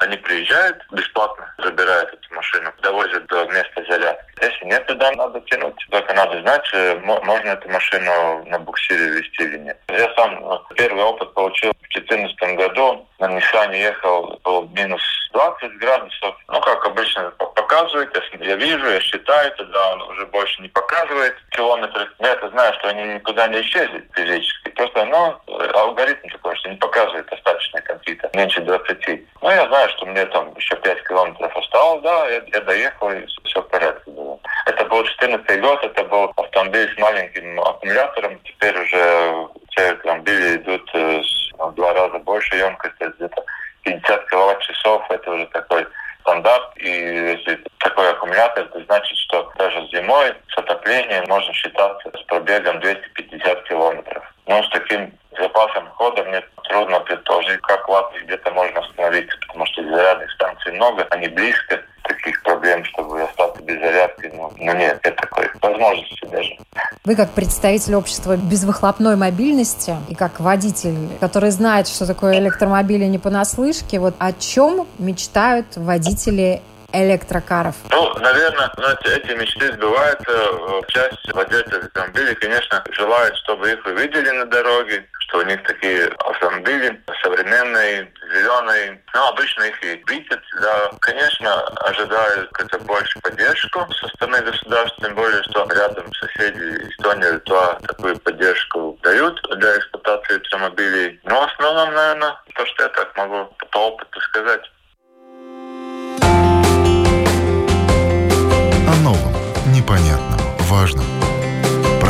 они 0.01 0.17
приезжают 0.17 0.83
бесплатно, 0.91 1.53
забирают 1.59 2.11
эту 2.11 2.35
машину, 2.35 2.73
довозят 2.81 3.25
до 3.27 3.45
места 3.45 3.83
зарядки. 3.87 4.25
Если 4.41 4.65
нет, 4.65 4.85
тогда 4.87 5.11
надо 5.11 5.39
тянуть. 5.41 5.75
Только 5.91 6.13
надо 6.13 6.41
знать, 6.41 6.67
э, 6.73 6.95
можно 7.03 7.49
эту 7.49 7.69
машину 7.69 8.43
на 8.47 8.57
буксире 8.59 9.09
вести 9.09 9.43
или 9.43 9.57
нет. 9.59 9.77
Я 9.89 10.11
сам 10.15 10.41
ну, 10.41 10.59
первый 10.75 11.03
опыт 11.03 11.31
получил 11.33 11.71
в 11.71 11.93
2014 11.93 12.57
году. 12.57 13.07
На 13.19 13.27
Ниссане 13.27 13.79
ехал, 13.79 14.39
был 14.43 14.67
минус 14.69 15.01
20 15.33 15.77
градусов. 15.77 16.35
Ну, 16.47 16.61
как 16.61 16.85
обычно 16.85 17.31
показывает, 17.31 18.09
я 18.39 18.55
вижу, 18.55 18.85
я 18.87 18.99
считаю, 18.99 19.51
тогда 19.55 19.93
он 19.93 20.01
уже 20.03 20.25
больше 20.27 20.61
не 20.61 20.67
показывает 20.69 21.35
километры. 21.51 22.09
Я 22.19 22.33
это 22.33 22.49
знаю, 22.49 22.73
что 22.79 22.89
они 22.89 23.03
никуда 23.15 23.47
не 23.47 23.61
исчезли 23.61 24.07
физически. 24.13 24.69
Просто, 24.69 25.05
ну, 25.05 25.35
алгоритм 25.73 26.27
такой, 26.29 26.55
что 26.57 26.69
не 26.69 26.77
показывает 26.77 27.25
достаточно 27.27 27.81
какие-то, 27.81 28.29
меньше 28.33 28.61
20. 28.61 29.21
Ну, 29.41 29.49
я 29.49 29.67
знаю, 29.67 29.89
что 29.89 30.05
мне 30.05 30.25
там 30.25 30.53
еще 30.55 30.75
5 30.75 31.07
километров 31.07 31.55
осталось, 31.55 32.03
да, 32.03 32.27
я, 32.27 32.43
я 32.53 32.61
доехал, 32.61 33.11
и 33.11 33.25
все 33.45 33.61
в 33.61 33.67
порядке 33.69 34.11
было. 34.11 34.39
Это 34.65 34.85
был 34.85 35.03
14 35.03 35.61
год, 35.61 35.83
это 35.83 36.03
был 36.05 36.31
автомобиль 36.35 36.93
с 36.93 36.99
маленьким 36.99 37.59
аккумулятором. 37.59 38.39
Теперь 38.43 38.77
уже 38.79 39.47
все 39.71 39.91
автомобили 39.91 40.57
идут 40.57 40.89
э, 40.93 41.21
с 41.23 41.41
в 41.67 41.75
два 41.75 41.93
раза 41.93 42.19
больше 42.19 42.55
емкости, 42.55 43.11
где-то 43.17 43.43
50 43.83 44.29
киловатт-часов, 44.29 45.03
это 45.09 45.31
уже 45.31 45.45
такой 45.47 45.85
стандарт. 46.21 46.71
И 46.77 46.89
если 46.89 47.63
такой 47.79 48.09
аккумулятор, 48.11 48.65
это 48.65 48.83
значит, 48.85 49.17
что 49.17 49.51
даже 49.57 49.87
зимой 49.87 50.33
с 50.49 50.57
отоплением 50.57 51.25
можно 51.27 51.53
считаться 51.53 52.11
с 52.15 52.21
пробегом 52.23 52.79
250 52.79 53.63
километров. 53.63 54.23
Но 54.47 54.63
с 54.63 54.69
таким 54.69 55.11
запасом 55.37 55.87
хода 55.91 56.23
мне 56.23 56.41
трудно 56.63 56.99
предположить, 57.01 57.61
как 57.61 57.87
в 57.87 57.91
Латвии 57.91 58.23
где-то 58.23 58.51
можно 58.51 58.79
остановиться, 58.81 59.37
потому 59.47 59.65
что 59.65 59.83
зарядных 59.83 60.31
станций 60.31 60.73
много, 60.73 61.07
они 61.11 61.27
близко, 61.29 61.81
таких 62.03 62.41
проблем, 62.43 62.83
чтобы 62.85 63.21
остаться 63.21 63.50
без 63.65 63.79
зарядки, 63.79 64.31
ну, 64.33 64.51
ну 64.57 64.77
нет, 64.77 64.99
нет 65.03 65.15
такой 65.15 65.49
возможности 65.61 66.25
даже. 66.31 66.57
Вы 67.03 67.15
как 67.15 67.31
представитель 67.31 67.95
общества 67.95 68.37
безвыхлопной 68.37 69.15
мобильности 69.15 69.95
и 70.09 70.15
как 70.15 70.39
водитель, 70.39 71.09
который 71.19 71.51
знает, 71.51 71.87
что 71.87 72.05
такое 72.05 72.39
электромобили 72.39 73.05
не 73.05 73.19
понаслышке, 73.19 73.99
вот 73.99 74.15
о 74.19 74.33
чем 74.33 74.87
мечтают 74.99 75.77
водители 75.77 76.61
электрокаров? 76.93 77.75
Ну, 77.89 78.13
наверное, 78.19 78.71
знаете, 78.75 79.17
эти 79.17 79.31
мечты 79.33 79.73
сбываются. 79.73 80.31
Э, 80.31 80.81
часть 80.87 81.33
владельцев 81.33 81.85
автомобилей, 81.85 82.35
конечно, 82.35 82.83
желают, 82.91 83.35
чтобы 83.37 83.71
их 83.71 83.85
увидели 83.85 84.29
на 84.29 84.45
дороге, 84.45 85.05
что 85.19 85.39
у 85.39 85.43
них 85.43 85.63
такие 85.63 86.07
автомобили 86.25 87.01
современные, 87.23 88.11
зеленые. 88.33 89.01
Ну, 89.13 89.27
обычно 89.27 89.63
их 89.63 89.83
и 89.83 90.03
видят, 90.07 90.41
да. 90.61 90.91
Конечно, 90.99 91.53
ожидают 91.85 92.49
какую-то 92.51 92.79
большую 92.85 93.21
поддержку 93.21 93.87
со 93.93 94.07
стороны 94.09 94.41
государства, 94.41 95.05
тем 95.05 95.15
более, 95.15 95.43
что 95.43 95.67
рядом 95.73 96.11
соседи 96.13 96.89
Эстония, 96.89 97.31
Литва 97.31 97.79
такую 97.87 98.19
поддержку 98.19 98.97
дают 99.03 99.41
для 99.57 99.77
эксплуатации 99.77 100.41
автомобилей. 100.41 101.19
Но 101.23 101.41
в 101.41 101.53
основном, 101.53 101.93
наверное, 101.93 102.35
то, 102.55 102.65
что 102.65 102.83
я 102.83 102.89
так 102.89 103.15
могу 103.17 103.55
по 103.71 103.77
опыту 103.77 104.19
сказать. 104.21 104.61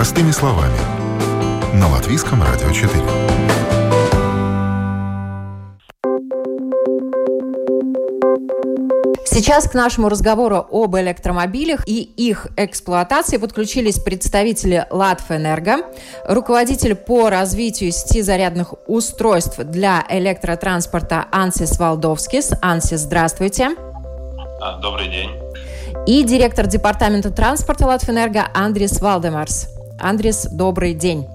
Простыми 0.02 0.32
словами. 0.32 0.74
На 1.76 1.88
Латвийском 1.88 2.42
радио 2.42 2.72
4. 2.72 2.92
Сейчас 9.26 9.70
к 9.70 9.76
нашему 9.76 10.10
разговору 10.10 10.66
об 10.72 10.96
электромобилях 10.96 11.88
и 11.88 12.02
их 12.02 12.48
эксплуатации 12.58 13.38
подключились 13.38 14.00
представители 14.00 14.88
Латвэнерго, 14.90 15.84
руководитель 16.28 16.96
по 16.96 17.30
развитию 17.30 17.92
сети 17.92 18.24
зарядных 18.24 18.74
устройств 18.88 19.60
для 19.60 20.04
электротранспорта 20.10 21.28
Ансис 21.32 21.78
Валдовскис. 21.78 22.54
Ансис, 22.64 23.02
здравствуйте. 23.02 23.76
А, 24.64 24.80
добрый 24.80 25.10
день 25.10 25.30
и 26.08 26.24
директор 26.24 26.66
департамента 26.66 27.30
транспорта 27.30 27.86
Латвэнерго 27.86 28.48
Андрис 28.56 29.00
Валдемарс. 29.00 29.81
Андрис, 30.02 30.48
добрый 30.52 30.94
день. 30.94 31.28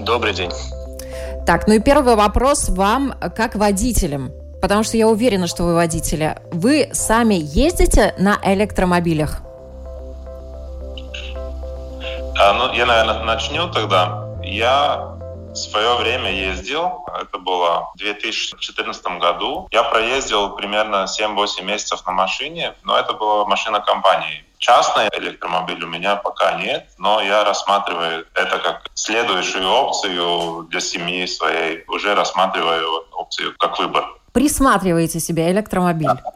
Добрый 0.00 0.34
день. 0.34 0.50
Так, 1.46 1.66
ну 1.66 1.74
и 1.74 1.80
первый 1.80 2.14
вопрос 2.14 2.68
вам 2.68 3.14
как 3.34 3.54
водителям, 3.54 4.32
потому 4.60 4.82
что 4.82 4.96
я 4.96 5.08
уверена, 5.08 5.46
что 5.46 5.64
вы 5.64 5.74
водители. 5.74 6.36
Вы 6.52 6.90
сами 6.92 7.34
ездите 7.34 8.14
на 8.18 8.38
электромобилях? 8.42 9.42
А, 12.38 12.52
ну, 12.52 12.72
я, 12.74 12.84
наверное, 12.84 13.24
начну 13.24 13.70
тогда. 13.70 14.28
Я 14.42 15.16
в 15.50 15.56
свое 15.56 15.96
время 15.96 16.30
ездил, 16.30 17.06
это 17.18 17.38
было 17.38 17.88
в 17.94 17.98
2014 17.98 19.06
году. 19.18 19.68
Я 19.70 19.84
проездил 19.84 20.50
примерно 20.50 21.06
7-8 21.06 21.64
месяцев 21.64 22.04
на 22.06 22.12
машине, 22.12 22.74
но 22.84 22.98
это 22.98 23.14
была 23.14 23.46
машина 23.46 23.80
компании. 23.80 24.44
Частный 24.66 25.08
электромобиль 25.16 25.84
у 25.84 25.86
меня 25.86 26.16
пока 26.16 26.54
нет, 26.54 26.88
но 26.98 27.22
я 27.22 27.44
рассматриваю 27.44 28.26
это 28.34 28.58
как 28.58 28.90
следующую 28.94 29.64
опцию 29.70 30.66
для 30.68 30.80
семьи 30.80 31.24
своей. 31.26 31.84
Уже 31.86 32.16
рассматриваю 32.16 33.04
опцию 33.12 33.54
как 33.58 33.78
выбор. 33.78 34.04
Присматриваете 34.32 35.20
себе 35.20 35.52
электромобиль? 35.52 36.08
Да. 36.08 36.32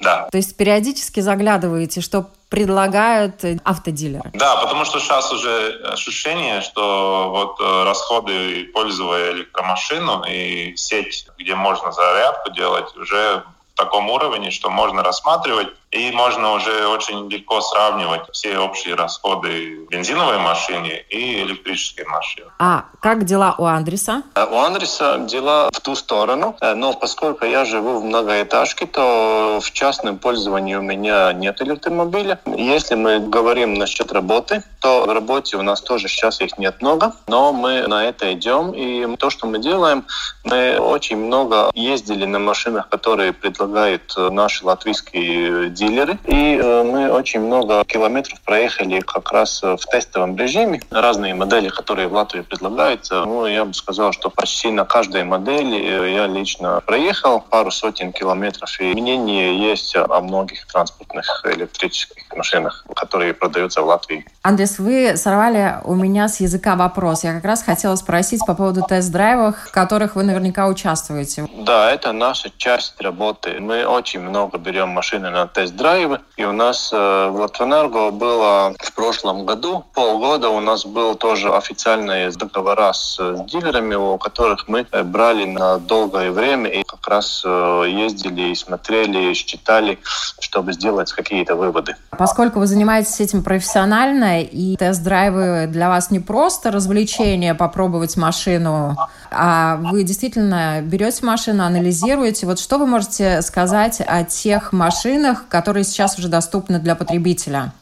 Да. 0.00 0.28
То 0.30 0.36
есть 0.36 0.58
периодически 0.58 1.20
заглядываете, 1.20 2.02
что 2.02 2.26
предлагают 2.50 3.42
автодилеры? 3.64 4.30
Да, 4.34 4.56
потому 4.56 4.84
что 4.84 5.00
сейчас 5.00 5.32
уже 5.32 5.80
ощущение, 5.90 6.60
что 6.60 7.30
вот 7.30 7.60
э, 7.60 7.84
расходы, 7.84 8.64
пользуя 8.74 9.32
электромашину 9.32 10.24
и 10.28 10.76
сеть, 10.76 11.26
где 11.38 11.54
можно 11.54 11.92
зарядку 11.92 12.50
делать, 12.50 12.94
уже 12.94 13.42
в 13.74 13.78
таком 13.78 14.10
уровне, 14.10 14.50
что 14.50 14.68
можно 14.68 15.02
рассматривать 15.02 15.68
и 15.92 16.12
можно 16.12 16.52
уже 16.52 16.86
очень 16.86 17.28
легко 17.28 17.60
сравнивать 17.60 18.22
все 18.32 18.58
общие 18.58 18.94
расходы 18.94 19.86
бензиновой 19.90 20.38
машины 20.38 21.04
и 21.08 21.42
электрической 21.42 22.04
машины. 22.04 22.46
А 22.58 22.84
как 23.00 23.24
дела 23.24 23.56
у 23.58 23.64
Андреса? 23.64 24.22
Э, 24.36 24.46
у 24.46 24.56
Андреса 24.58 25.18
дела 25.18 25.68
в 25.72 25.80
ту 25.80 25.96
сторону, 25.96 26.56
э, 26.60 26.74
но 26.74 26.92
поскольку 26.92 27.44
я 27.44 27.64
живу 27.64 27.98
в 27.98 28.04
многоэтажке, 28.04 28.86
то 28.86 29.58
в 29.60 29.72
частном 29.72 30.18
пользовании 30.18 30.76
у 30.76 30.82
меня 30.82 31.32
нет 31.32 31.60
электромобиля. 31.60 32.38
Если 32.46 32.94
мы 32.94 33.18
говорим 33.18 33.74
насчет 33.74 34.12
работы, 34.12 34.62
то 34.80 35.06
в 35.06 35.12
работе 35.12 35.56
у 35.56 35.62
нас 35.62 35.80
тоже 35.80 36.06
сейчас 36.08 36.40
их 36.40 36.56
нет 36.56 36.80
много, 36.82 37.14
но 37.26 37.52
мы 37.52 37.86
на 37.88 38.04
это 38.04 38.32
идем. 38.32 38.70
И 38.72 39.16
то, 39.16 39.30
что 39.30 39.46
мы 39.46 39.58
делаем, 39.58 40.04
мы 40.44 40.78
очень 40.78 41.16
много 41.16 41.70
ездили 41.74 42.26
на 42.26 42.38
машинах, 42.38 42.88
которые 42.88 43.32
предлагают 43.32 44.14
наши 44.16 44.64
латвийские 44.64 45.70
дилеры. 45.80 46.18
И 46.26 46.58
э, 46.62 46.82
мы 46.82 47.10
очень 47.10 47.40
много 47.40 47.84
километров 47.84 48.40
проехали 48.42 49.00
как 49.00 49.32
раз 49.32 49.62
э, 49.62 49.76
в 49.76 49.84
тестовом 49.86 50.36
режиме. 50.36 50.80
Разные 50.90 51.34
модели, 51.34 51.68
которые 51.68 52.08
в 52.08 52.12
Латвии 52.12 52.42
предлагаются. 52.42 53.24
Ну, 53.24 53.46
я 53.46 53.64
бы 53.64 53.72
сказал, 53.74 54.12
что 54.12 54.30
почти 54.30 54.70
на 54.70 54.84
каждой 54.84 55.24
модели 55.24 55.78
э, 55.80 56.14
я 56.14 56.26
лично 56.26 56.82
проехал 56.86 57.40
пару 57.40 57.70
сотен 57.70 58.12
километров. 58.12 58.80
И 58.80 58.92
мнение 58.92 59.58
есть 59.58 59.96
о 59.96 60.20
многих 60.20 60.66
транспортных 60.66 61.42
электрических 61.44 62.24
машинах, 62.36 62.84
которые 62.94 63.32
продаются 63.32 63.82
в 63.82 63.86
Латвии. 63.86 64.24
Андрес, 64.42 64.78
вы 64.78 65.16
сорвали 65.16 65.78
у 65.84 65.94
меня 65.94 66.28
с 66.28 66.40
языка 66.40 66.76
вопрос. 66.76 67.24
Я 67.24 67.34
как 67.34 67.44
раз 67.44 67.62
хотела 67.62 67.96
спросить 67.96 68.40
по 68.46 68.54
поводу 68.54 68.82
тест-драйвов, 68.82 69.56
в 69.56 69.72
которых 69.72 70.16
вы 70.16 70.24
наверняка 70.24 70.66
участвуете. 70.66 71.48
Да, 71.54 71.90
это 71.90 72.12
наша 72.12 72.50
часть 72.56 73.00
работы. 73.00 73.58
Мы 73.60 73.84
очень 73.86 74.20
много 74.20 74.58
берем 74.58 74.90
машины 74.90 75.30
на 75.30 75.46
тест 75.46 75.69
тест-драйвы. 75.70 76.20
И 76.36 76.44
у 76.44 76.52
нас 76.52 76.90
э, 76.92 76.96
в 77.30 77.36
Латвэнерго 77.36 78.10
было 78.10 78.74
в 78.78 78.92
прошлом 78.94 79.44
году, 79.44 79.84
полгода 79.94 80.48
у 80.48 80.60
нас 80.60 80.84
был 80.86 81.14
тоже 81.14 81.52
официальные 81.52 82.30
договора 82.30 82.92
с 82.92 83.18
дилерами, 83.46 83.94
у 83.94 84.18
которых 84.18 84.68
мы 84.68 84.86
э, 84.90 85.02
брали 85.02 85.44
на 85.44 85.78
долгое 85.78 86.30
время 86.30 86.70
и 86.70 86.82
как 86.82 87.06
раз 87.06 87.42
э, 87.44 87.84
ездили 87.88 88.52
и 88.52 88.54
смотрели, 88.54 89.32
считали, 89.34 89.98
чтобы 90.40 90.72
сделать 90.72 91.12
какие-то 91.12 91.56
выводы. 91.56 91.96
Поскольку 92.10 92.58
вы 92.58 92.66
занимаетесь 92.66 93.20
этим 93.20 93.42
профессионально, 93.42 94.42
и 94.42 94.76
тест-драйвы 94.76 95.66
для 95.68 95.88
вас 95.88 96.10
не 96.10 96.20
просто 96.20 96.70
развлечение, 96.70 97.54
попробовать 97.54 98.16
машину, 98.16 98.96
а 99.30 99.76
вы 99.76 100.02
действительно 100.02 100.80
берете 100.82 101.24
машину, 101.24 101.64
анализируете. 101.64 102.46
Вот 102.46 102.58
что 102.58 102.78
вы 102.78 102.86
можете 102.86 103.42
сказать 103.42 104.00
о 104.00 104.24
тех 104.24 104.72
машинах, 104.72 105.44
которые 105.48 105.59
сейчас 105.84 106.18
уже 106.18 106.28
доступны 106.28 106.78
для 106.78 106.94
потребителя? 106.94 107.72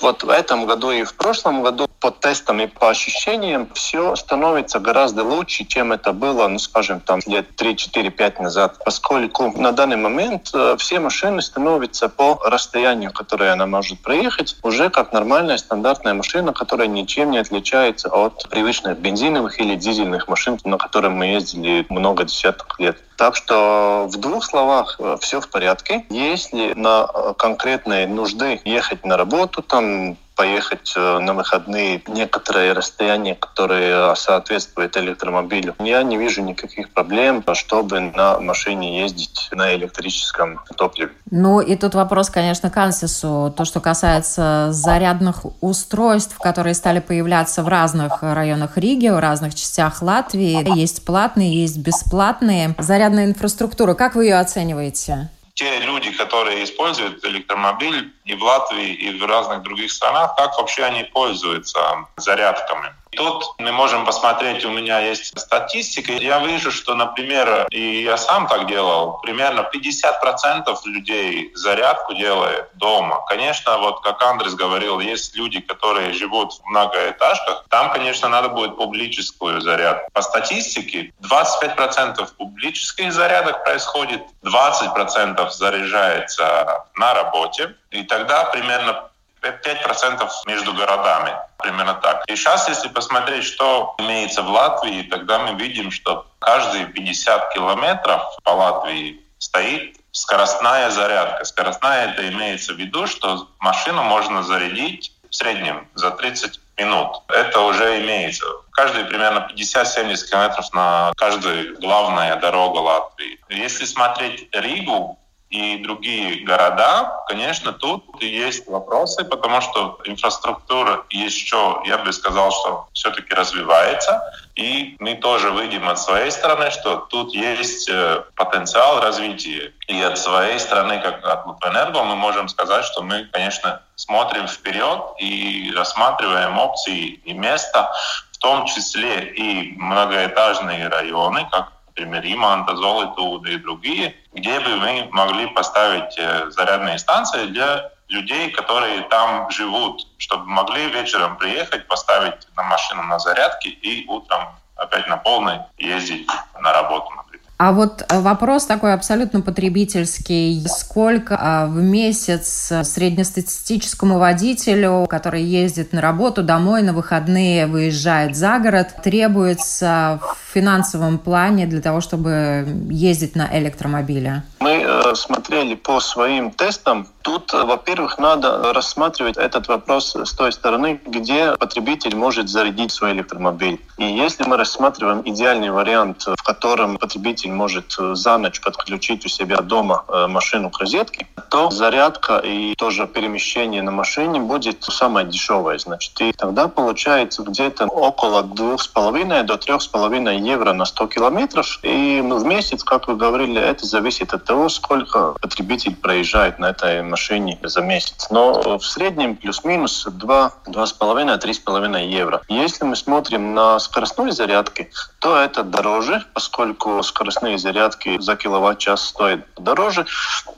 Вот 0.00 0.22
в 0.22 0.28
этом 0.28 0.66
году 0.66 0.90
и 0.90 1.02
в 1.02 1.14
прошлом 1.14 1.62
году 1.62 1.87
по 2.00 2.10
тестам 2.10 2.60
и 2.60 2.66
по 2.66 2.90
ощущениям 2.90 3.68
все 3.74 4.14
становится 4.16 4.78
гораздо 4.78 5.24
лучше, 5.24 5.64
чем 5.64 5.92
это 5.92 6.12
было, 6.12 6.46
ну, 6.48 6.58
скажем, 6.58 7.00
там 7.00 7.20
лет 7.26 7.56
3, 7.56 7.76
4, 7.76 8.10
5 8.10 8.40
назад, 8.40 8.76
поскольку 8.84 9.52
на 9.60 9.72
данный 9.72 9.96
момент 9.96 10.50
э, 10.54 10.76
все 10.78 11.00
машины 11.00 11.42
становятся 11.42 12.08
по 12.08 12.40
расстоянию, 12.44 13.12
которое 13.12 13.52
она 13.52 13.66
может 13.66 14.00
проехать, 14.00 14.56
уже 14.62 14.90
как 14.90 15.12
нормальная 15.12 15.58
стандартная 15.58 16.14
машина, 16.14 16.52
которая 16.52 16.86
ничем 16.86 17.30
не 17.30 17.38
отличается 17.38 18.08
от 18.08 18.48
привычных 18.48 18.98
бензиновых 18.98 19.60
или 19.60 19.74
дизельных 19.74 20.28
машин, 20.28 20.58
на 20.64 20.78
которых 20.78 21.12
мы 21.12 21.26
ездили 21.26 21.84
много 21.88 22.24
десятков 22.24 22.78
лет. 22.78 22.98
Так 23.16 23.34
что 23.34 24.06
в 24.08 24.16
двух 24.16 24.44
словах 24.44 24.96
э, 25.00 25.16
все 25.20 25.40
в 25.40 25.48
порядке. 25.48 26.06
Если 26.10 26.74
на 26.74 27.08
э, 27.12 27.34
конкретные 27.36 28.06
нужды 28.06 28.60
ехать 28.64 29.04
на 29.04 29.16
работу, 29.16 29.62
там 29.62 30.16
поехать 30.38 30.94
э, 30.96 31.18
на 31.18 31.34
выходные 31.34 32.00
некоторые 32.06 32.72
расстояния, 32.72 33.34
которые 33.34 34.14
соответствуют 34.14 34.96
электромобилю. 34.96 35.74
Я 35.80 36.04
не 36.04 36.16
вижу 36.16 36.42
никаких 36.42 36.90
проблем, 36.90 37.44
чтобы 37.54 38.00
на 38.00 38.38
машине 38.38 39.00
ездить 39.02 39.48
на 39.50 39.74
электрическом 39.74 40.60
топливе. 40.76 41.10
Ну 41.32 41.60
и 41.60 41.74
тут 41.74 41.96
вопрос, 41.96 42.30
конечно, 42.30 42.70
к 42.70 42.76
Ансису. 42.76 43.52
То, 43.56 43.64
что 43.64 43.80
касается 43.80 44.68
зарядных 44.70 45.44
устройств, 45.60 46.38
которые 46.38 46.74
стали 46.74 47.00
появляться 47.00 47.64
в 47.64 47.68
разных 47.68 48.22
районах 48.22 48.78
Риги, 48.78 49.08
в 49.08 49.18
разных 49.18 49.56
частях 49.56 50.02
Латвии. 50.02 50.78
Есть 50.78 51.04
платные, 51.04 51.62
есть 51.62 51.78
бесплатные. 51.78 52.76
Зарядная 52.78 53.24
инфраструктура, 53.24 53.94
как 53.94 54.14
вы 54.14 54.26
ее 54.26 54.38
оцениваете? 54.38 55.30
Те 55.58 55.80
люди, 55.80 56.12
которые 56.12 56.62
используют 56.62 57.24
электромобиль 57.24 58.12
и 58.24 58.34
в 58.34 58.42
Латвии, 58.44 58.94
и 58.94 59.18
в 59.18 59.26
разных 59.26 59.62
других 59.62 59.90
странах, 59.90 60.36
как 60.36 60.56
вообще 60.56 60.84
они 60.84 61.02
пользуются 61.02 61.80
зарядками. 62.16 62.94
Тут 63.10 63.54
мы 63.58 63.72
можем 63.72 64.04
посмотреть, 64.04 64.64
у 64.64 64.70
меня 64.70 65.00
есть 65.00 65.38
статистика. 65.38 66.12
Я 66.12 66.38
вижу, 66.40 66.70
что, 66.70 66.94
например, 66.94 67.66
и 67.70 68.02
я 68.02 68.16
сам 68.16 68.46
так 68.46 68.66
делал, 68.66 69.18
примерно 69.18 69.68
50% 69.72 70.76
людей 70.84 71.50
зарядку 71.54 72.14
делает 72.14 72.68
дома. 72.74 73.24
Конечно, 73.28 73.78
вот 73.78 74.00
как 74.02 74.22
Андрес 74.22 74.54
говорил, 74.54 75.00
есть 75.00 75.34
люди, 75.36 75.60
которые 75.60 76.12
живут 76.12 76.52
в 76.52 76.66
многоэтажках. 76.66 77.64
Там, 77.68 77.90
конечно, 77.92 78.28
надо 78.28 78.48
будет 78.48 78.76
публическую 78.76 79.60
зарядку. 79.60 80.10
По 80.12 80.22
статистике 80.22 81.12
25% 81.22 82.28
публических 82.36 83.12
зарядок 83.12 83.64
происходит, 83.64 84.22
20% 84.44 85.50
заряжается 85.50 86.84
на 86.94 87.14
работе. 87.14 87.74
И 87.90 88.02
тогда 88.02 88.44
примерно 88.44 89.07
5% 89.42 90.28
между 90.46 90.72
городами. 90.74 91.32
Примерно 91.58 91.94
так. 91.94 92.22
И 92.28 92.36
сейчас, 92.36 92.68
если 92.68 92.88
посмотреть, 92.88 93.44
что 93.44 93.94
имеется 93.98 94.42
в 94.42 94.50
Латвии, 94.50 95.02
тогда 95.02 95.38
мы 95.38 95.54
видим, 95.58 95.90
что 95.90 96.26
каждые 96.38 96.86
50 96.86 97.52
километров 97.54 98.22
по 98.42 98.50
Латвии 98.50 99.20
стоит 99.38 99.96
скоростная 100.12 100.90
зарядка. 100.90 101.44
Скоростная 101.44 102.10
это 102.10 102.28
имеется 102.28 102.74
в 102.74 102.76
виду, 102.76 103.06
что 103.06 103.48
машину 103.60 104.02
можно 104.02 104.42
зарядить 104.42 105.12
в 105.30 105.34
среднем 105.34 105.88
за 105.94 106.10
30 106.10 106.60
минут. 106.78 107.22
Это 107.28 107.60
уже 107.60 108.00
имеется. 108.02 108.46
Каждые 108.72 109.04
примерно 109.04 109.48
50-70 109.50 110.30
километров 110.30 110.72
на 110.72 111.12
каждую 111.16 111.78
главная 111.80 112.36
дорога 112.36 112.78
Латвии. 112.78 113.38
Если 113.48 113.84
смотреть 113.84 114.48
Ригу, 114.52 115.18
и 115.50 115.78
другие 115.78 116.44
города, 116.44 117.22
конечно, 117.26 117.72
тут 117.72 118.04
есть 118.22 118.66
вопросы, 118.66 119.24
потому 119.24 119.62
что 119.62 119.98
инфраструктура 120.04 121.04
еще, 121.08 121.80
я 121.86 121.98
бы 121.98 122.12
сказал, 122.12 122.50
что 122.52 122.88
все-таки 122.92 123.32
развивается. 123.32 124.22
И 124.56 124.96
мы 124.98 125.14
тоже 125.14 125.50
выйдем 125.50 125.88
от 125.88 125.98
своей 126.00 126.30
стороны, 126.30 126.70
что 126.70 126.96
тут 126.96 127.32
есть 127.32 127.88
э, 127.88 128.24
потенциал 128.34 129.00
развития. 129.00 129.72
И 129.86 130.02
от 130.02 130.18
своей 130.18 130.58
стороны, 130.58 131.00
как 131.00 131.24
от 131.24 131.46
Лупэнерго, 131.46 132.02
мы 132.02 132.16
можем 132.16 132.48
сказать, 132.48 132.84
что 132.84 133.02
мы, 133.02 133.24
конечно, 133.32 133.80
смотрим 133.94 134.48
вперед 134.48 135.00
и 135.18 135.72
рассматриваем 135.74 136.58
опции 136.58 137.20
и 137.24 137.32
места, 137.32 137.90
в 138.32 138.38
том 138.38 138.66
числе 138.66 139.32
и 139.32 139.76
многоэтажные 139.78 140.88
районы, 140.88 141.48
как 141.50 141.72
например, 141.98 142.24
Иманта, 142.24 142.76
Золотуда 142.76 143.50
и 143.50 143.56
другие, 143.56 144.14
где 144.32 144.60
бы 144.60 144.76
мы 144.76 145.08
могли 145.12 145.46
поставить 145.48 146.16
э, 146.16 146.50
зарядные 146.50 146.98
станции 146.98 147.46
для 147.46 147.90
людей, 148.08 148.50
которые 148.50 149.02
там 149.02 149.50
живут, 149.50 150.06
чтобы 150.18 150.46
могли 150.46 150.88
вечером 150.90 151.36
приехать, 151.36 151.86
поставить 151.88 152.48
на 152.56 152.62
машину 152.62 153.02
на 153.02 153.18
зарядке 153.18 153.70
и 153.70 154.06
утром 154.08 154.48
опять 154.76 155.08
на 155.08 155.16
полной 155.16 155.60
ездить 155.76 156.28
на 156.60 156.72
работу, 156.72 157.10
а 157.58 157.72
вот 157.72 158.04
э, 158.08 158.20
вопрос 158.20 158.66
такой 158.66 158.94
абсолютно 158.94 159.40
потребительский. 159.40 160.64
Сколько 160.68 161.36
а, 161.40 161.66
в 161.66 161.82
месяц 161.82 162.72
среднестатистическому 162.84 164.20
водителю, 164.20 165.06
который 165.10 165.42
ездит 165.42 165.92
на 165.92 166.00
работу, 166.00 166.44
домой, 166.44 166.82
на 166.82 166.92
выходные, 166.92 167.66
выезжает 167.66 168.36
за 168.36 168.60
город, 168.60 168.94
требуется 169.02 170.20
в 170.22 170.54
финансовом 170.54 171.18
плане 171.18 171.66
для 171.66 171.80
того, 171.80 172.00
чтобы 172.00 172.64
ездить 172.90 173.34
на 173.34 173.48
электромобиле? 173.58 174.44
Мы 174.60 174.84
э, 174.84 175.14
смотрели 175.16 175.74
по 175.74 175.98
своим 175.98 176.52
тестам 176.52 177.08
Тут, 177.28 177.52
во-первых, 177.52 178.16
надо 178.16 178.72
рассматривать 178.72 179.36
этот 179.36 179.68
вопрос 179.68 180.16
с 180.16 180.32
той 180.32 180.50
стороны, 180.50 180.98
где 181.04 181.54
потребитель 181.58 182.16
может 182.16 182.48
зарядить 182.48 182.90
свой 182.90 183.12
электромобиль. 183.12 183.78
И 183.98 184.04
если 184.04 184.44
мы 184.44 184.56
рассматриваем 184.56 185.20
идеальный 185.26 185.70
вариант, 185.70 186.22
в 186.26 186.42
котором 186.42 186.96
потребитель 186.96 187.52
может 187.52 187.94
за 187.98 188.38
ночь 188.38 188.62
подключить 188.62 189.26
у 189.26 189.28
себя 189.28 189.58
дома 189.58 190.04
э, 190.08 190.26
машину 190.26 190.70
к 190.70 190.78
розетке, 190.78 191.26
то 191.50 191.70
зарядка 191.70 192.38
и 192.38 192.74
тоже 192.76 193.06
перемещение 193.06 193.82
на 193.82 193.90
машине 193.90 194.40
будет 194.40 194.82
самое 194.84 195.26
дешевое. 195.26 195.76
Значит, 195.76 196.18
и 196.22 196.32
тогда 196.32 196.68
получается 196.68 197.42
где-то 197.42 197.88
около 197.88 198.42
2,5 198.42 199.42
до 199.42 199.54
3,5 199.54 200.40
евро 200.40 200.72
на 200.72 200.86
100 200.86 201.06
километров. 201.08 201.78
И 201.82 202.22
в 202.24 202.44
месяц, 202.46 202.82
как 202.82 203.06
вы 203.06 203.16
говорили, 203.16 203.60
это 203.60 203.84
зависит 203.84 204.32
от 204.32 204.44
того, 204.44 204.70
сколько 204.70 205.34
потребитель 205.42 205.94
проезжает 205.94 206.58
на 206.58 206.70
этой 206.70 207.02
машине 207.02 207.17
за 207.62 207.80
месяц. 207.80 208.28
Но 208.30 208.78
в 208.78 208.84
среднем 208.84 209.36
плюс-минус 209.36 210.06
2, 210.10 210.52
2,5, 210.66 211.40
3,5 211.40 212.06
евро. 212.06 212.42
Если 212.48 212.84
мы 212.84 212.96
смотрим 212.96 213.54
на 213.54 213.78
скоростной 213.78 214.32
зарядки, 214.32 214.90
то 215.18 215.36
это 215.36 215.62
дороже, 215.62 216.24
поскольку 216.32 217.02
скоростные 217.02 217.58
зарядки 217.58 218.20
за 218.20 218.36
киловатт-час 218.36 219.08
стоят 219.08 219.40
дороже, 219.56 220.06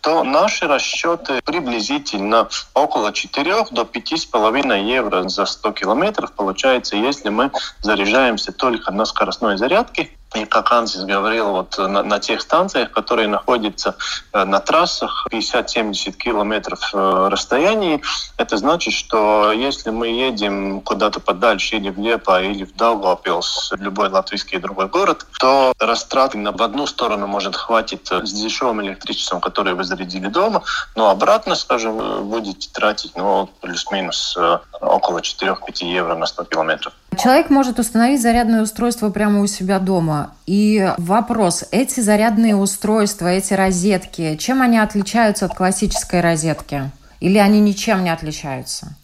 то 0.01 0.25
наши 0.25 0.67
расчеты 0.67 1.41
приблизительно 1.45 2.49
около 2.75 3.13
4 3.13 3.67
до 3.71 3.83
5,5 3.83 4.85
евро 4.85 5.29
за 5.29 5.47
100 5.47 5.73
километров 5.73 6.33
получается, 6.33 6.97
если 6.97 7.29
мы 7.31 7.51
заряжаемся 7.81 8.53
только 8.53 8.93
на 8.93 9.05
скоростной 9.05 9.57
зарядке 9.57 10.11
и 10.35 10.45
как 10.45 10.71
Ансис 10.71 11.05
говорил, 11.05 11.51
вот 11.51 11.77
на, 11.77 12.05
на 12.05 12.21
тех 12.21 12.41
станциях, 12.41 12.93
которые 12.93 13.27
находятся 13.27 13.97
э, 14.33 14.45
на 14.45 14.61
трассах 14.61 15.27
50-70 15.31 16.13
километров 16.13 16.79
э, 16.95 17.29
расстоянии, 17.31 18.01
это 18.37 18.57
значит, 18.57 18.95
что 18.95 19.51
если 19.51 19.91
мы 19.91 20.07
едем 20.07 20.83
куда-то 20.83 21.19
подальше, 21.19 21.77
или 21.77 21.91
в 21.91 21.99
Лепа, 21.99 22.43
или 22.43 22.65
в 22.65 22.77
Даугавпилс, 22.77 23.73
любой 23.79 24.09
латвийский 24.09 24.59
другой 24.59 24.87
город, 24.87 25.27
то 25.41 25.73
растраты 25.81 26.39
на 26.39 26.53
в 26.53 26.63
одну 26.63 26.87
сторону 26.87 27.27
может 27.27 27.57
хватить 27.57 28.07
э, 28.13 28.25
с 28.25 28.33
дешевым 28.33 28.83
электричеством, 28.83 29.41
которое 29.41 29.75
вы 29.75 29.83
зарядили 29.83 30.29
дома, 30.29 30.63
но 30.95 31.11
обратно, 31.11 31.57
скажем, 31.57 32.29
будете 32.29 32.71
тратить 32.71 33.17
ну, 33.17 33.49
плюс-минус 33.61 34.39
около 34.81 35.19
4-5 35.19 35.85
евро 35.85 36.15
на 36.15 36.27
100 36.27 36.45
километров. 36.45 36.93
Человек 37.19 37.51
может 37.51 37.79
установить 37.79 38.23
зарядное 38.23 38.63
устройство 38.63 39.11
прямо 39.11 39.41
у 39.41 39.47
себя 39.47 39.79
дома. 39.79 40.35
И 40.47 40.93
вопрос, 40.99 41.65
эти 41.71 42.01
зарядные 42.01 42.57
устройства, 42.57 43.27
эти 43.27 43.53
розетки, 43.53 44.37
чем 44.37 44.63
они 44.63 44.79
отличаются 44.79 45.47
от 45.47 45.55
классической 45.55 46.21
розетки? 46.21 46.91
Или 47.21 47.39
они 47.39 47.61
ничем 47.61 48.05
не 48.05 48.11
отличаются? 48.11 48.95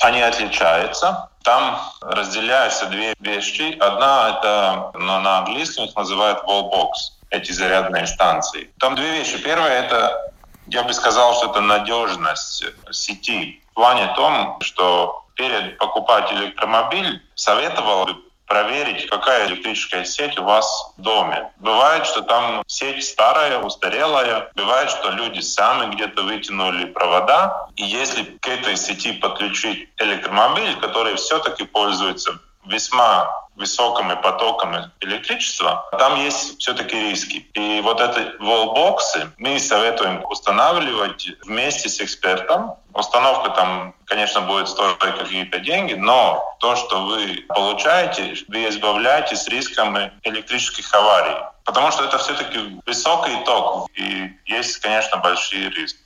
Они 0.00 0.22
отличаются. 0.22 1.28
Там 1.42 1.78
разделяются 2.00 2.86
две 2.86 3.14
вещи. 3.20 3.76
Одна 3.78 4.38
это, 4.38 4.90
но 4.98 5.20
на 5.20 5.38
английском 5.38 5.86
их 5.86 5.96
называют 5.96 6.42
wallbox, 6.44 6.92
эти 7.30 7.52
зарядные 7.52 8.06
станции. 8.06 8.70
Там 8.78 8.94
две 8.94 9.10
вещи. 9.10 9.38
Первое 9.38 9.82
это, 9.82 10.32
я 10.68 10.82
бы 10.82 10.92
сказал, 10.92 11.34
что 11.34 11.50
это 11.50 11.60
надежность 11.60 12.64
сети. 12.90 13.62
В 13.72 13.74
плане 13.74 14.12
том, 14.16 14.58
что 14.60 15.24
перед 15.40 15.78
покупать 15.78 16.30
электромобиль 16.32 17.22
советовал 17.34 18.04
бы 18.04 18.16
проверить, 18.46 19.08
какая 19.08 19.46
электрическая 19.46 20.04
сеть 20.04 20.38
у 20.38 20.44
вас 20.44 20.92
в 20.98 21.00
доме. 21.00 21.50
Бывает, 21.60 22.04
что 22.04 22.20
там 22.20 22.62
сеть 22.66 23.04
старая, 23.04 23.58
устарелая. 23.60 24.50
Бывает, 24.54 24.90
что 24.90 25.10
люди 25.10 25.40
сами 25.40 25.94
где-то 25.94 26.22
вытянули 26.22 26.84
провода. 26.86 27.68
И 27.76 27.84
если 27.84 28.24
к 28.24 28.48
этой 28.48 28.76
сети 28.76 29.12
подключить 29.12 29.88
электромобиль, 29.96 30.76
который 30.80 31.14
все-таки 31.14 31.64
пользуется 31.64 32.32
весьма 32.66 33.30
высокими 33.60 34.14
потоками 34.14 34.90
электричества, 35.00 35.86
там 35.98 36.16
есть 36.16 36.58
все-таки 36.58 36.98
риски. 36.98 37.46
И 37.52 37.80
вот 37.82 38.00
эти 38.00 38.36
волбоксы 38.42 39.30
мы 39.36 39.60
советуем 39.60 40.24
устанавливать 40.28 41.28
вместе 41.44 41.88
с 41.88 42.00
экспертом. 42.00 42.74
Установка 42.94 43.50
там, 43.50 43.94
конечно, 44.06 44.40
будет 44.40 44.68
стоить 44.68 44.98
какие-то 44.98 45.58
деньги, 45.60 45.94
но 45.94 46.42
то, 46.58 46.74
что 46.74 47.04
вы 47.04 47.44
получаете, 47.48 48.34
вы 48.48 48.68
избавляетесь 48.68 49.46
рисками 49.46 50.12
электрических 50.24 50.92
аварий. 50.94 51.36
Потому 51.64 51.92
что 51.92 52.04
это 52.04 52.18
все-таки 52.18 52.80
высокий 52.86 53.44
ток, 53.44 53.88
и 53.94 54.32
есть, 54.46 54.78
конечно, 54.78 55.18
большие 55.18 55.70
риски. 55.70 56.00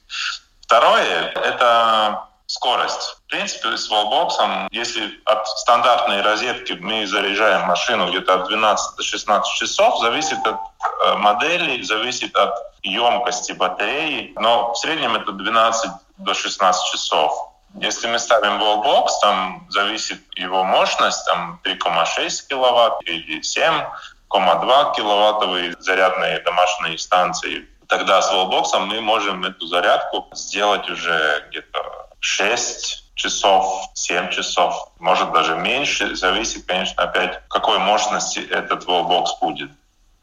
Второе— 0.62 1.33
это 1.35 2.29
скорость. 2.55 3.17
В 3.27 3.31
принципе, 3.31 3.77
с 3.77 3.90
волбоксом, 3.90 4.69
если 4.71 5.21
от 5.25 5.47
стандартной 5.49 6.23
розетки 6.23 6.73
мы 6.81 7.07
заряжаем 7.07 7.62
машину 7.62 8.09
где-то 8.09 8.35
от 8.35 8.49
12 8.49 8.97
до 8.97 9.03
16 9.03 9.53
часов, 9.55 9.99
зависит 10.01 10.38
от 10.47 10.57
э, 10.57 11.14
модели, 11.17 11.83
зависит 11.83 12.37
от 12.37 12.55
емкости 12.83 13.53
батареи, 13.53 14.33
но 14.37 14.73
в 14.73 14.79
среднем 14.79 15.17
это 15.17 15.33
12 15.33 15.90
до 16.19 16.35
16 16.35 16.93
часов. 16.93 17.33
Если 17.81 18.07
мы 18.07 18.21
ставим 18.21 18.62
wallbox, 18.62 19.09
там 19.21 19.67
зависит 19.71 20.21
его 20.37 20.62
мощность, 20.62 21.27
там 21.27 21.61
3,6 21.64 22.49
киловатт 22.49 23.03
или 23.05 23.40
7,2 23.40 24.95
киловаттовые 24.95 25.75
зарядные 25.81 26.38
домашние 26.40 26.99
станции. 26.99 27.69
Тогда 27.88 28.23
с 28.23 28.31
wallbox 28.31 28.79
мы 28.79 29.01
можем 29.01 29.45
эту 29.45 29.67
зарядку 29.67 30.29
сделать 30.33 30.88
уже 30.88 31.47
где-то 31.49 32.04
6 32.25 33.05
часов, 33.15 33.91
7 33.93 34.31
часов, 34.31 34.93
может 34.99 35.31
даже 35.33 35.57
меньше. 35.57 36.17
Зависит, 36.17 36.65
конечно, 36.65 37.03
опять, 37.03 37.43
какой 37.49 37.79
мощности 37.79 38.39
этот 38.39 38.87
wallbox 38.87 39.27
будет. 39.43 39.71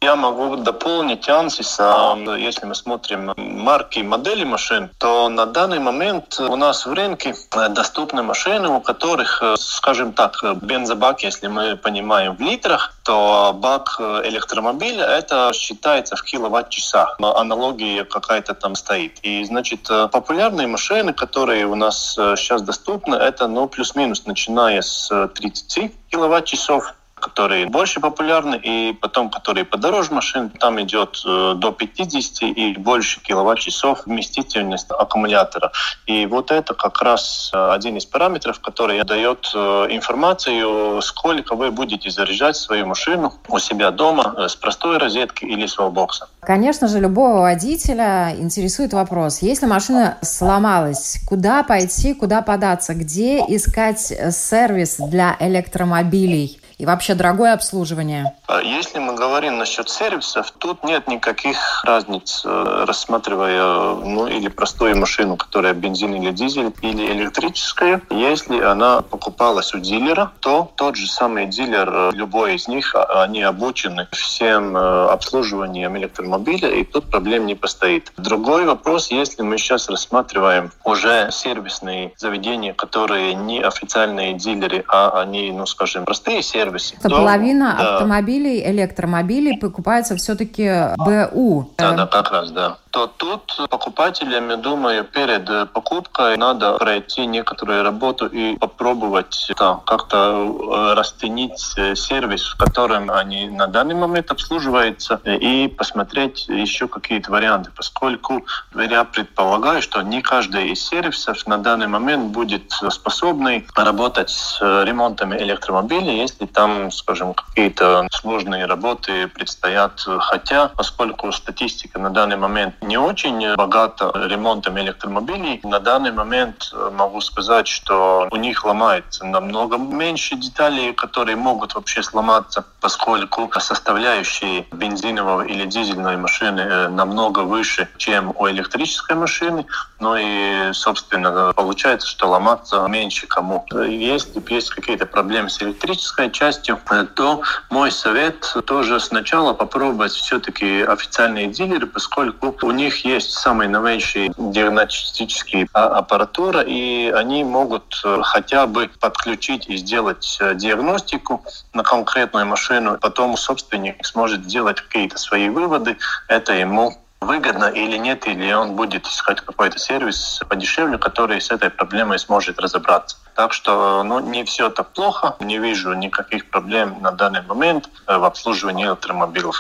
Я 0.04 0.16
могу 0.16 0.56
дополнить 0.56 1.30
Ансиса. 1.30 2.18
Если 2.40 2.66
мы 2.66 2.74
смотрим 2.74 3.34
марки 3.38 4.00
и 4.00 4.04
модели 4.04 4.44
машин, 4.44 4.90
то 4.98 5.30
на 5.30 5.46
данный 5.46 5.78
момент 5.78 6.40
у 6.40 6.56
нас 6.56 6.88
в 6.88 6.94
рынке 6.94 7.36
доступны 7.70 8.24
машины, 8.24 8.70
у 8.70 8.82
которых, 8.82 9.44
скажем 9.60 10.14
так, 10.14 10.44
бензобак, 10.64 11.22
если 11.22 11.48
мы 11.48 11.76
понимаем 11.76 12.36
в 12.36 12.42
литрах, 12.42 12.96
то 13.04 13.52
бак 13.54 13.98
электромобиля 14.00 15.06
это 15.06 15.52
считается 15.54 16.16
в 16.16 16.24
киловатт-часах. 16.24 17.18
Аналогия 17.20 18.04
какая-то 18.04 18.56
там 18.56 18.74
стоит. 18.74 19.20
И, 19.22 19.44
значит, 19.44 19.88
популярные 20.12 20.66
машины, 20.66 21.14
которые 21.14 21.68
у 21.68 21.76
нас 21.76 22.16
сейчас 22.38 22.64
доступны, 22.64 23.14
это 23.14 23.48
ну, 23.48 23.68
плюс-минус, 23.68 24.26
начиная 24.26 24.82
с 24.82 25.28
30 25.36 25.92
киловатт-часов 26.10 26.96
которые 27.22 27.68
больше 27.68 28.00
популярны, 28.00 28.60
и 28.62 28.94
потом, 28.94 29.30
которые 29.30 29.64
подороже 29.64 30.14
машин, 30.14 30.50
там 30.50 30.82
идет 30.82 31.22
э, 31.26 31.54
до 31.56 31.72
50 31.72 32.44
и 32.44 32.76
больше 32.78 33.22
киловатт-часов 33.22 34.06
вместительность 34.06 34.88
аккумулятора. 34.90 35.72
И 36.08 36.26
вот 36.26 36.52
это 36.52 36.74
как 36.74 37.02
раз 37.02 37.52
э, 37.54 37.72
один 37.72 37.98
из 37.98 38.06
параметров, 38.06 38.60
который 38.60 39.04
дает 39.04 39.50
э, 39.54 39.88
информацию, 39.92 41.02
сколько 41.02 41.56
вы 41.56 41.72
будете 41.72 42.10
заряжать 42.10 42.56
свою 42.56 42.86
машину 42.88 43.34
у 43.48 43.60
себя 43.60 43.92
дома 43.92 44.48
с 44.50 44.56
простой 44.56 44.98
розетки 44.98 45.46
или 45.46 45.66
с 45.66 45.78
wallbox. 45.78 46.08
Конечно 46.42 46.88
же, 46.88 47.00
любого 47.00 47.42
водителя 47.42 48.36
интересует 48.38 48.94
вопрос, 48.94 49.42
если 49.42 49.68
машина 49.68 50.18
сломалась, 50.22 51.20
куда 51.28 51.64
пойти, 51.64 52.14
куда 52.14 52.42
податься, 52.42 52.94
где 52.96 53.40
искать 53.40 54.00
сервис 54.00 54.98
для 54.98 55.36
электромобилей? 55.40 56.61
И 56.82 56.86
вообще 56.86 57.14
дорогое 57.14 57.54
обслуживание? 57.54 58.34
А 58.48 58.60
если 58.60 58.98
мы 58.98 59.14
говорим 59.14 59.60
насчет 59.60 59.88
сервисов, 59.88 60.50
тут 60.58 60.84
нет 60.84 61.08
никаких 61.08 61.84
разниц, 61.86 62.42
э, 62.44 62.86
рассматривая 62.88 63.94
ну, 64.04 64.26
или 64.26 64.48
простую 64.48 64.98
машину, 64.98 65.38
которая 65.38 65.76
бензин 65.76 66.16
или 66.16 66.32
дизель, 66.32 66.74
или 66.82 67.06
электрическая. 67.12 68.02
Если 68.10 68.60
она 68.60 69.02
покупалась 69.02 69.76
у 69.76 69.78
дилера, 69.78 70.32
то 70.40 70.72
тот 70.74 70.96
же 70.96 71.06
самый 71.06 71.46
дилер, 71.46 71.88
э, 71.94 72.12
любой 72.16 72.56
из 72.56 72.68
них, 72.68 72.96
а, 72.96 73.26
они 73.26 73.44
обучены 73.44 74.08
всем 74.12 74.76
э, 74.76 75.10
обслуживанием 75.10 75.96
электромобиля, 75.96 76.68
и 76.68 76.84
тут 76.84 77.12
проблем 77.12 77.46
не 77.46 77.54
постоит. 77.54 78.12
Другой 78.18 78.66
вопрос, 78.66 79.12
если 79.12 79.44
мы 79.44 79.60
сейчас 79.60 79.88
рассматриваем 79.88 80.72
уже 80.84 81.30
сервисные 81.32 82.14
заведения, 82.18 82.74
которые 82.74 83.36
не 83.36 83.62
официальные 83.62 84.34
дилеры, 84.34 84.84
а 84.88 85.22
они, 85.22 85.52
ну 85.52 85.68
скажем, 85.68 86.06
простые 86.06 86.42
сервисы, 86.42 86.71
сервисе. 86.80 86.96
То 87.02 87.10
половина 87.10 87.76
да. 87.78 87.94
автомобилей, 87.96 88.64
электромобилей 88.72 89.58
покупается 89.58 90.16
все-таки 90.16 90.70
БУ. 90.98 91.74
Да, 91.78 91.92
да, 91.94 92.06
как 92.06 92.32
раз, 92.32 92.52
да. 92.52 92.78
То 92.92 93.08
тут 93.08 93.58
покупателям, 93.70 94.50
я 94.50 94.58
думаю, 94.58 95.04
перед 95.04 95.72
покупкой 95.72 96.38
надо 96.38 96.78
пройти 96.78 97.26
некоторую 97.26 97.84
работу 97.84 98.28
и 98.28 98.58
попробовать 98.58 99.52
да, 99.58 99.80
как-то 99.86 100.94
расценить 100.96 101.60
сервис, 101.96 102.46
в 102.54 102.58
котором 102.58 103.10
они 103.10 103.50
на 103.50 103.68
данный 103.68 103.96
момент 103.96 104.30
обслуживаются, 104.32 105.22
и 105.26 105.68
посмотреть 105.68 106.48
еще 106.48 106.88
какие-то 106.88 107.32
варианты, 107.32 107.72
поскольку 107.76 108.46
я 108.76 109.04
предполагаю, 109.06 109.82
что 109.82 110.02
не 110.02 110.22
каждый 110.22 110.70
из 110.70 110.86
сервисов 110.86 111.48
на 111.48 111.58
данный 111.58 111.88
момент 111.88 112.32
будет 112.32 112.72
способный 112.72 113.66
работать 113.76 114.30
с 114.30 114.60
ремонтами 114.62 115.38
электромобилей, 115.38 116.18
если 116.18 116.46
там, 116.46 116.92
скажем, 116.92 117.34
какие-то 117.34 118.08
сложные 118.12 118.66
работы 118.66 119.28
предстоят. 119.28 120.06
Хотя, 120.20 120.68
поскольку 120.68 121.32
статистика 121.32 122.00
на 122.00 122.10
данный 122.10 122.38
момент 122.38 122.76
не 122.82 122.98
очень 122.98 123.56
богата 123.56 124.12
ремонтом 124.16 124.80
электромобилей, 124.80 125.60
на 125.64 125.80
данный 125.80 126.12
момент 126.12 126.74
могу 126.92 127.22
сказать, 127.22 127.68
что 127.68 128.28
у 128.32 128.36
них 128.36 128.66
ломается 128.66 129.26
намного 129.26 129.78
меньше 129.78 130.36
деталей, 130.36 130.94
которые 130.94 131.36
могут 131.36 131.76
вообще 131.76 132.04
сломаться, 132.04 132.66
поскольку 132.80 133.50
составляющие 133.60 134.66
бензинового 134.72 135.44
или 135.44 135.66
дизельной 135.66 136.18
машины 136.18 136.90
намного 136.90 137.40
выше, 137.40 137.88
чем 137.98 138.34
у 138.36 138.50
электрической 138.50 139.16
машины. 139.16 139.66
Ну 140.00 140.16
и, 140.18 140.74
собственно, 140.74 141.54
получается, 141.54 142.08
что 142.08 142.30
ломаться 142.30 142.86
меньше 142.88 143.28
кому. 143.28 143.66
Если 143.72 144.44
есть 144.52 144.70
какие-то 144.72 145.06
проблемы 145.06 145.50
с 145.50 145.62
электрической 145.62 146.32
частью, 146.32 146.80
то 147.16 147.42
мой 147.70 147.92
совет 147.92 148.56
тоже 148.66 149.00
сначала 149.00 149.54
попробовать 149.54 150.14
все-таки 150.14 150.82
официальные 150.82 151.48
дилеры, 151.48 151.86
поскольку 151.86 152.58
у 152.64 152.71
них 152.72 153.06
есть 153.06 153.32
самые 153.32 153.70
новейшие 153.70 154.34
диагностические 154.38 155.68
аппаратура, 155.74 156.62
и 156.62 157.10
они 157.10 157.44
могут 157.44 158.02
э, 158.04 158.20
хотя 158.24 158.68
бы 158.68 158.90
подключить 159.00 159.68
и 159.68 159.78
сделать 159.78 160.38
э, 160.42 160.56
диагностику 160.56 161.44
на 161.74 161.84
конкретную 161.84 162.46
машину. 162.46 162.98
Потом 163.00 163.38
собственник 163.38 164.06
сможет 164.06 164.44
сделать 164.46 164.82
какие-то 164.82 165.18
свои 165.18 165.50
выводы. 165.50 165.98
Это 166.28 166.54
ему 166.54 166.98
выгодно 167.22 167.66
или 167.66 167.98
нет, 167.98 168.28
или 168.28 168.52
он 168.52 168.76
будет 168.76 169.06
искать 169.06 169.42
какой-то 169.42 169.78
сервис 169.80 170.42
подешевле, 170.50 170.98
который 170.98 171.40
с 171.40 171.52
этой 171.52 171.70
проблемой 171.70 172.20
сможет 172.20 172.60
разобраться. 172.60 173.18
Так 173.36 173.54
что 173.54 174.04
ну, 174.04 174.20
не 174.20 174.44
все 174.44 174.70
так 174.70 174.92
плохо, 174.92 175.36
не 175.40 175.60
вижу 175.60 175.94
никаких 175.94 176.50
проблем 176.50 176.98
на 177.02 177.12
данный 177.12 177.42
момент 177.44 177.90
э, 178.08 178.18
в 178.18 178.24
обслуживании 178.24 178.88
электромобилей. 178.88 179.52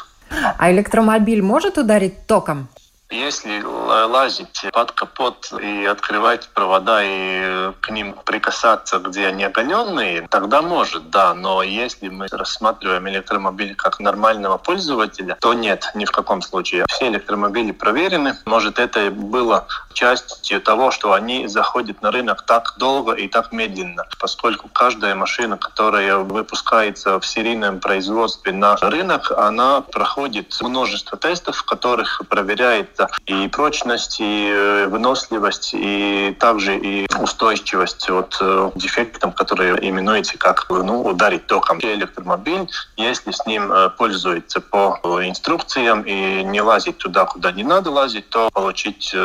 А 0.58 0.72
электромобиль 0.72 1.42
может 1.42 1.78
ударить 1.78 2.26
током? 2.26 2.70
Если 3.12 3.62
лазить 3.62 4.66
под 4.72 4.94
капот 4.94 5.54
и 5.62 5.86
открывать 5.86 6.48
провода 6.54 7.02
и 7.04 7.74
к 7.82 7.90
ним 7.90 8.16
прикасаться, 8.26 9.00
где 9.00 9.28
они 9.28 9.44
оголенные, 9.44 10.28
тогда 10.30 10.62
может, 10.62 11.10
да. 11.10 11.34
Но 11.34 11.62
если 11.62 12.08
мы 12.08 12.28
рассматриваем 12.32 13.10
электромобиль 13.10 13.76
как 13.76 14.00
нормального 14.00 14.58
пользователя, 14.58 15.38
то 15.42 15.54
нет, 15.54 15.92
ни 15.94 16.06
в 16.06 16.12
каком 16.12 16.42
случае. 16.42 16.86
Все 16.88 17.10
электромобили 17.10 17.72
проверены. 17.72 18.38
Может, 18.46 18.80
это 18.80 19.12
было 19.12 19.68
частью 19.94 20.62
того, 20.62 20.92
что 20.92 21.12
они 21.12 21.48
заходят 21.48 22.02
на 22.02 22.12
рынок 22.12 22.44
так 22.44 22.76
долго 22.78 23.12
и 23.12 23.28
так 23.28 23.52
медленно, 23.52 24.06
поскольку 24.20 24.70
каждая 24.70 25.16
машина, 25.16 25.58
которая 25.58 26.18
выпускается 26.18 27.20
в 27.20 27.28
серийном 27.28 27.82
производстве 27.82 28.54
на 28.54 28.78
рынок, 28.78 29.32
она 29.32 29.82
проходит 29.82 30.58
множество 30.62 31.18
тестов, 31.18 31.58
в 31.58 31.66
которых 31.66 32.22
проверяется 32.30 33.01
это 33.02 33.10
и 33.26 33.48
прочность, 33.48 34.20
и 34.20 34.50
э, 34.50 34.88
выносливость, 34.88 35.72
и 35.74 36.36
также 36.40 36.78
и 36.78 37.08
устойчивость 37.20 38.10
от 38.10 38.38
э, 38.42 38.72
дефектов, 38.76 39.36
которые 39.36 39.78
именуются 39.88 40.38
как 40.38 40.68
ну, 40.70 41.02
ударить 41.04 41.48
током. 41.48 41.80
Электромобиль, 41.82 42.70
если 42.98 43.32
с 43.32 43.46
ним 43.46 43.72
э, 43.72 43.90
пользуется 43.90 44.62
по 44.62 45.00
инструкциям 45.24 46.02
и 46.02 46.44
не 46.44 46.62
лазить 46.62 46.98
туда, 46.98 47.26
куда 47.26 47.52
не 47.52 47.64
надо 47.64 47.92
лазить, 47.92 48.30
то 48.30 48.50
получить 48.52 49.16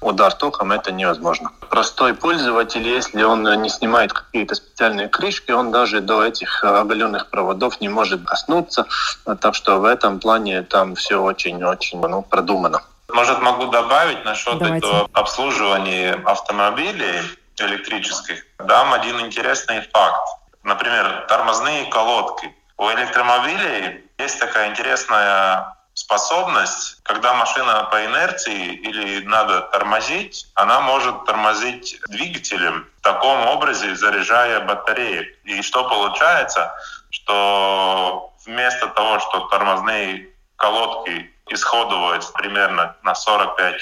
удар 0.00 0.32
током 0.34 0.72
это 0.72 0.92
невозможно. 0.92 1.50
Простой 1.68 2.14
пользователь, 2.14 2.86
если 2.86 3.22
он 3.22 3.42
не 3.62 3.68
снимает 3.68 4.12
какие-то 4.12 4.54
специальные 4.54 5.08
крышки, 5.08 5.52
он 5.52 5.70
даже 5.70 6.00
до 6.00 6.24
этих 6.24 6.62
оголенных 6.64 7.30
проводов 7.30 7.80
не 7.80 7.88
может 7.88 8.24
коснуться. 8.24 8.86
Так 9.40 9.54
что 9.54 9.78
в 9.78 9.84
этом 9.84 10.20
плане 10.20 10.62
там 10.62 10.94
все 10.94 11.22
очень-очень 11.22 12.00
ну, 12.00 12.22
продумано. 12.22 12.82
Может, 13.12 13.40
могу 13.40 13.66
добавить 13.66 14.24
насчет 14.24 14.58
Давайте. 14.58 14.86
этого 14.86 15.08
обслуживания 15.12 16.14
автомобилей 16.24 17.22
электрических. 17.58 18.44
Дам 18.58 18.92
один 18.92 19.20
интересный 19.20 19.82
факт. 19.92 20.28
Например, 20.62 21.26
тормозные 21.28 21.86
колодки. 21.86 22.54
У 22.78 22.90
электромобилей 22.90 24.04
есть 24.18 24.40
такая 24.40 24.70
интересная 24.70 25.76
способность, 25.94 26.98
когда 27.02 27.34
машина 27.34 27.88
по 27.90 28.04
инерции 28.04 28.74
или 28.74 29.24
надо 29.24 29.62
тормозить, 29.72 30.46
она 30.54 30.80
может 30.80 31.24
тормозить 31.26 32.00
двигателем 32.08 32.86
в 32.98 33.02
таком 33.02 33.46
образе, 33.46 33.94
заряжая 33.94 34.60
батареи. 34.60 35.36
И 35.44 35.60
что 35.62 35.84
получается? 35.88 36.74
Что 37.10 38.32
вместо 38.46 38.88
того, 38.88 39.18
что 39.20 39.40
тормозные 39.48 40.28
колодки 40.56 41.31
исходовать 41.48 42.32
примерно 42.34 42.96
на 43.02 43.12
45-50 43.12 43.80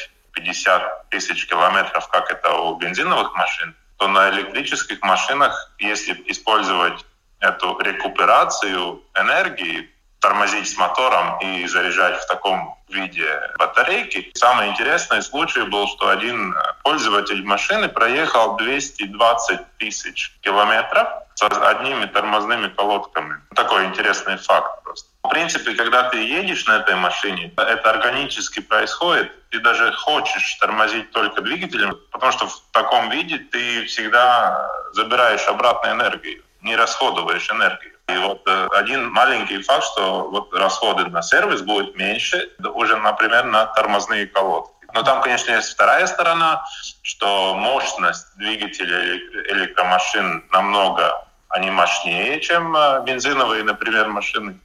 тысяч 1.11 1.47
километров, 1.47 2.09
как 2.09 2.31
это 2.31 2.53
у 2.53 2.77
бензиновых 2.77 3.35
машин, 3.35 3.75
то 3.99 4.09
на 4.09 4.31
электрических 4.31 5.03
машинах, 5.03 5.73
если 5.79 6.15
использовать 6.27 7.05
эту 7.41 7.79
рекуперацию 7.81 9.03
энергии, 9.15 9.91
тормозить 10.21 10.69
с 10.69 10.77
мотором 10.77 11.39
и 11.39 11.67
заряжать 11.67 12.21
в 12.23 12.27
таком 12.27 12.77
виде 12.89 13.41
батарейки. 13.59 14.31
Самый 14.35 14.69
интересный 14.69 15.23
случай 15.23 15.63
был, 15.63 15.89
что 15.89 16.11
один 16.11 16.55
пользователь 16.83 17.43
машины 17.45 17.89
проехал 17.89 18.57
220 18.57 19.61
тысяч 19.79 20.37
километров 20.43 21.09
с 21.35 21.43
одними 21.43 22.07
тормозными 22.07 22.69
колодками. 22.69 23.41
Такой 23.55 23.87
интересный 23.87 24.37
факт 24.37 24.83
просто. 24.83 25.10
В 25.23 25.29
принципе, 25.29 25.75
когда 25.75 26.05
ты 26.05 26.19
едешь 26.19 26.67
на 26.67 26.79
этой 26.79 26.95
машине, 26.97 27.53
это 27.57 27.91
органически 27.91 28.61
происходит. 28.61 29.31
Ты 29.51 29.61
даже 29.61 29.93
хочешь 29.93 30.55
тормозить 30.55 31.11
только 31.11 31.43
двигателем, 31.43 31.99
потому 32.11 32.33
что 32.33 32.47
в 32.47 32.61
таком 32.73 33.11
виде 33.11 33.39
ты 33.39 33.85
всегда 33.85 34.71
забираешь 34.93 35.47
обратно 35.47 35.91
энергию, 35.91 36.43
не 36.63 36.75
расходуешь 36.75 37.51
энергию. 37.51 37.93
И 38.09 38.17
вот 38.19 38.43
э, 38.49 38.69
один 38.73 39.09
маленький 39.11 39.63
факт, 39.63 39.85
что 39.85 40.29
вот 40.31 40.53
расходы 40.53 41.05
на 41.07 41.23
сервис 41.23 41.63
будут 41.63 41.97
меньше 41.97 42.51
уже, 42.75 42.97
например, 42.97 43.45
на 43.45 43.67
тормозные 43.67 44.27
колодки. 44.27 44.73
Но 44.95 45.03
там, 45.03 45.23
конечно, 45.23 45.53
есть 45.53 45.73
вторая 45.73 46.07
сторона, 46.07 46.65
что 47.03 47.55
мощность 47.55 48.27
двигателя 48.37 49.17
электромашин 49.51 50.45
намного 50.51 51.25
они 51.49 51.71
мощнее, 51.71 52.41
чем 52.41 52.75
э, 52.77 53.03
бензиновые, 53.05 53.63
например, 53.65 54.09
машины. 54.09 54.59